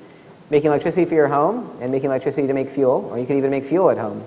making 0.49 0.67
electricity 0.67 1.03
for 1.03 1.15
your 1.15 1.27
home 1.27 1.77
and 1.81 1.91
making 1.91 2.09
electricity 2.09 2.47
to 2.47 2.53
make 2.53 2.69
fuel, 2.69 3.09
or 3.11 3.19
you 3.19 3.25
could 3.25 3.35
even 3.35 3.51
make 3.51 3.65
fuel 3.65 3.89
at 3.89 3.97
home 3.97 4.23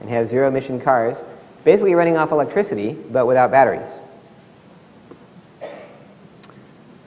and 0.00 0.08
have 0.08 0.28
zero 0.28 0.46
emission 0.46 0.80
cars, 0.80 1.16
basically 1.64 1.94
running 1.94 2.16
off 2.16 2.30
electricity 2.30 2.96
but 3.10 3.26
without 3.26 3.50
batteries. 3.50 3.90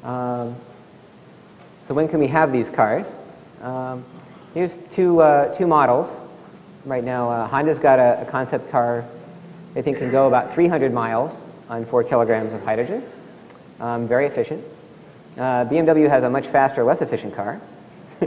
Um, 0.03 0.55
so 1.87 1.93
when 1.93 2.09
can 2.09 2.19
we 2.19 2.27
have 2.27 2.51
these 2.51 2.69
cars? 2.69 3.07
Um, 3.61 4.03
here's 4.53 4.75
two, 4.91 5.21
uh, 5.21 5.55
two 5.55 5.67
models. 5.67 6.19
Right 6.83 7.03
now, 7.03 7.29
uh, 7.29 7.47
Honda's 7.47 7.79
got 7.79 7.99
a, 7.99 8.23
a, 8.23 8.25
concept 8.25 8.69
car 8.71 9.05
they 9.75 9.83
think 9.83 9.99
can 9.99 10.09
go 10.09 10.27
about 10.27 10.53
300 10.55 10.91
miles 10.91 11.39
on 11.71 11.85
four 11.85 12.03
kilograms 12.03 12.53
of 12.53 12.61
hydrogen. 12.63 13.01
Um, 13.79 14.05
very 14.05 14.27
efficient. 14.27 14.61
Uh, 15.37 15.63
BMW 15.65 16.09
has 16.09 16.21
a 16.21 16.29
much 16.29 16.47
faster, 16.47 16.83
less 16.83 17.01
efficient 17.01 17.33
car 17.33 17.61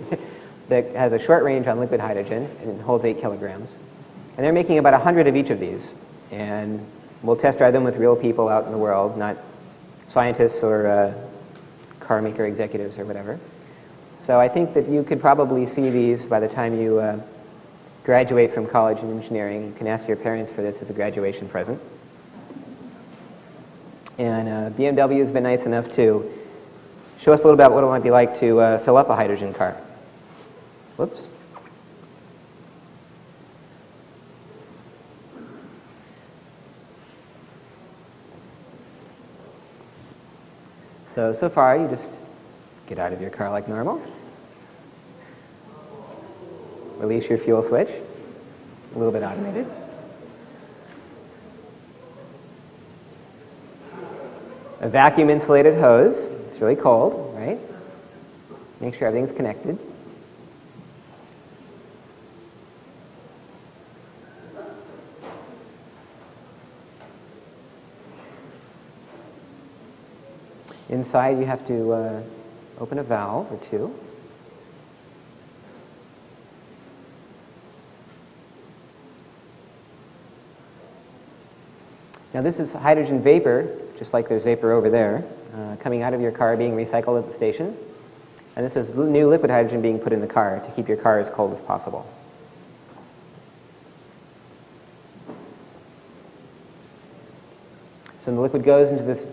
that 0.68 0.86
has 0.96 1.12
a 1.12 1.18
short 1.18 1.44
range 1.44 1.66
on 1.66 1.78
liquid 1.78 2.00
hydrogen 2.00 2.48
and 2.62 2.80
holds 2.80 3.04
eight 3.04 3.20
kilograms. 3.20 3.76
And 4.36 4.44
they're 4.44 4.52
making 4.52 4.78
about 4.78 4.94
100 4.94 5.26
of 5.26 5.36
each 5.36 5.50
of 5.50 5.60
these. 5.60 5.92
And 6.30 6.84
we'll 7.22 7.36
test 7.36 7.58
drive 7.58 7.74
them 7.74 7.84
with 7.84 7.96
real 7.96 8.16
people 8.16 8.48
out 8.48 8.64
in 8.64 8.72
the 8.72 8.78
world, 8.78 9.18
not 9.18 9.36
scientists 10.08 10.62
or 10.62 10.86
uh, 10.86 11.14
car 12.00 12.22
maker 12.22 12.46
executives 12.46 12.98
or 12.98 13.04
whatever. 13.04 13.38
So 14.22 14.40
I 14.40 14.48
think 14.48 14.72
that 14.72 14.88
you 14.88 15.02
could 15.02 15.20
probably 15.20 15.66
see 15.66 15.90
these 15.90 16.24
by 16.24 16.40
the 16.40 16.48
time 16.48 16.80
you 16.80 16.98
uh, 16.98 17.20
graduate 18.04 18.54
from 18.54 18.66
college 18.66 18.98
in 19.00 19.10
engineering. 19.10 19.66
You 19.66 19.74
can 19.76 19.86
ask 19.86 20.08
your 20.08 20.16
parents 20.16 20.50
for 20.50 20.62
this 20.62 20.80
as 20.80 20.88
a 20.88 20.94
graduation 20.94 21.46
present. 21.46 21.78
And 24.18 24.48
uh, 24.48 24.70
BMW 24.76 25.20
has 25.20 25.32
been 25.32 25.42
nice 25.42 25.66
enough 25.66 25.90
to 25.92 26.30
show 27.18 27.32
us 27.32 27.40
a 27.40 27.42
little 27.42 27.54
about 27.54 27.72
what 27.72 27.82
it 27.82 27.86
might 27.88 28.02
be 28.02 28.10
like 28.10 28.38
to 28.40 28.60
uh, 28.60 28.78
fill 28.78 28.96
up 28.96 29.08
a 29.08 29.16
hydrogen 29.16 29.52
car. 29.52 29.72
Whoops. 30.96 31.26
So, 41.14 41.32
so 41.32 41.48
far 41.48 41.76
you 41.76 41.88
just 41.88 42.10
get 42.86 42.98
out 42.98 43.12
of 43.12 43.20
your 43.20 43.30
car 43.30 43.50
like 43.50 43.68
normal. 43.68 44.02
Release 46.98 47.28
your 47.28 47.38
fuel 47.38 47.62
switch. 47.62 47.88
A 47.88 48.98
little 48.98 49.12
bit 49.12 49.22
automated. 49.22 49.66
A 54.80 54.88
vacuum 54.88 55.30
insulated 55.30 55.74
hose. 55.74 56.28
It's 56.46 56.60
really 56.60 56.76
cold, 56.76 57.34
right? 57.36 57.58
Make 58.80 58.94
sure 58.94 59.08
everything's 59.08 59.34
connected. 59.34 59.78
Inside 70.90 71.38
you 71.38 71.46
have 71.46 71.66
to 71.66 71.92
uh, 71.92 72.22
open 72.78 72.98
a 72.98 73.02
valve 73.02 73.50
or 73.50 73.56
two. 73.68 73.94
Now 82.34 82.42
this 82.42 82.60
is 82.60 82.72
hydrogen 82.72 83.22
vapor, 83.22 83.80
just 83.98 84.12
like 84.12 84.28
there's 84.28 84.44
vapor 84.44 84.72
over 84.72 84.90
there, 84.90 85.24
uh, 85.54 85.76
coming 85.76 86.02
out 86.02 86.14
of 86.14 86.20
your 86.20 86.32
car 86.32 86.56
being 86.56 86.72
recycled 86.72 87.18
at 87.18 87.26
the 87.26 87.32
station. 87.32 87.76
And 88.56 88.64
this 88.64 88.76
is 88.76 88.94
new 88.94 89.28
liquid 89.28 89.50
hydrogen 89.50 89.82
being 89.82 89.98
put 89.98 90.12
in 90.12 90.20
the 90.20 90.26
car 90.26 90.60
to 90.60 90.70
keep 90.72 90.88
your 90.88 90.96
car 90.96 91.18
as 91.18 91.28
cold 91.28 91.52
as 91.52 91.60
possible. 91.60 92.06
So 98.24 98.32
the 98.32 98.40
liquid 98.40 98.64
goes 98.64 98.88
into 98.88 99.02
this 99.02 99.26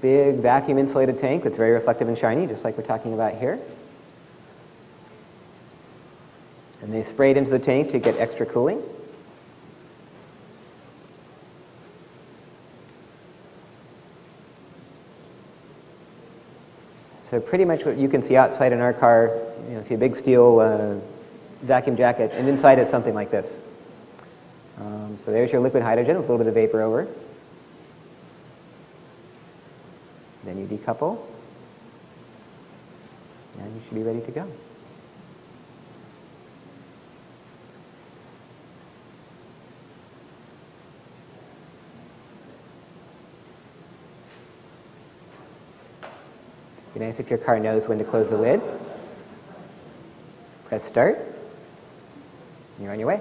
big 0.00 0.36
vacuum 0.36 0.78
insulated 0.78 1.18
tank 1.18 1.44
that's 1.44 1.58
very 1.58 1.72
reflective 1.72 2.08
and 2.08 2.16
shiny, 2.16 2.46
just 2.46 2.64
like 2.64 2.78
we're 2.78 2.84
talking 2.84 3.12
about 3.12 3.34
here. 3.34 3.58
And 6.80 6.92
they 6.92 7.02
spray 7.02 7.32
it 7.32 7.36
into 7.36 7.50
the 7.50 7.58
tank 7.58 7.90
to 7.90 7.98
get 7.98 8.16
extra 8.16 8.46
cooling. 8.46 8.82
So 17.30 17.38
pretty 17.38 17.64
much 17.64 17.84
what 17.84 17.96
you 17.96 18.08
can 18.08 18.24
see 18.24 18.36
outside 18.36 18.72
in 18.72 18.80
our 18.80 18.92
car, 18.92 19.38
you 19.68 19.74
know, 19.74 19.82
see 19.84 19.94
a 19.94 19.98
big 19.98 20.16
steel 20.16 20.58
uh, 20.58 20.96
vacuum 21.64 21.96
jacket, 21.96 22.32
and 22.34 22.48
inside 22.48 22.80
it's 22.80 22.90
something 22.90 23.14
like 23.14 23.30
this. 23.30 23.60
Um, 24.80 25.16
so 25.24 25.30
there's 25.30 25.52
your 25.52 25.60
liquid 25.60 25.84
hydrogen 25.84 26.16
with 26.16 26.28
a 26.28 26.32
little 26.32 26.38
bit 26.38 26.48
of 26.48 26.54
vapor 26.54 26.82
over. 26.82 27.06
Then 30.42 30.58
you 30.58 30.66
decouple, 30.66 31.20
and 33.60 33.76
you 33.76 33.82
should 33.86 33.94
be 33.94 34.02
ready 34.02 34.22
to 34.22 34.30
go. 34.32 34.50
Be 46.94 47.00
nice 47.00 47.20
if 47.20 47.30
your 47.30 47.38
car 47.38 47.58
knows 47.58 47.86
when 47.86 47.98
to 47.98 48.04
close 48.04 48.30
the 48.30 48.36
lid. 48.36 48.60
Press 50.66 50.84
start. 50.84 51.18
And 51.18 52.84
you're 52.84 52.92
on 52.92 52.98
your 52.98 53.08
way. 53.08 53.20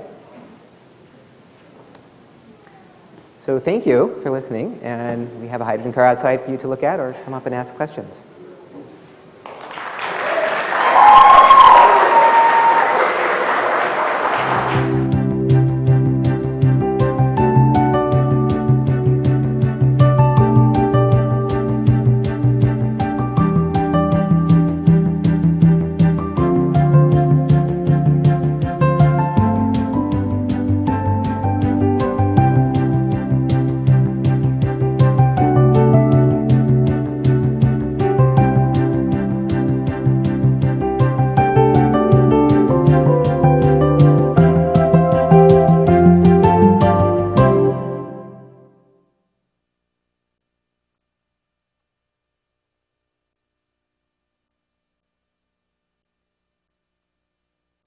So 3.40 3.60
thank 3.60 3.86
you 3.86 4.20
for 4.22 4.30
listening, 4.30 4.80
and 4.84 5.42
we 5.42 5.48
have 5.48 5.62
a 5.62 5.66
hydrogen 5.66 5.94
car 5.94 6.06
outside 6.06 6.44
for 6.44 6.52
you 6.52 6.58
to 6.58 6.68
look 6.68 6.84
at 6.84 7.00
or 7.00 7.14
come 7.26 7.34
up 7.34 7.46
and 7.46 7.56
ask 7.56 7.74
questions. 7.74 8.24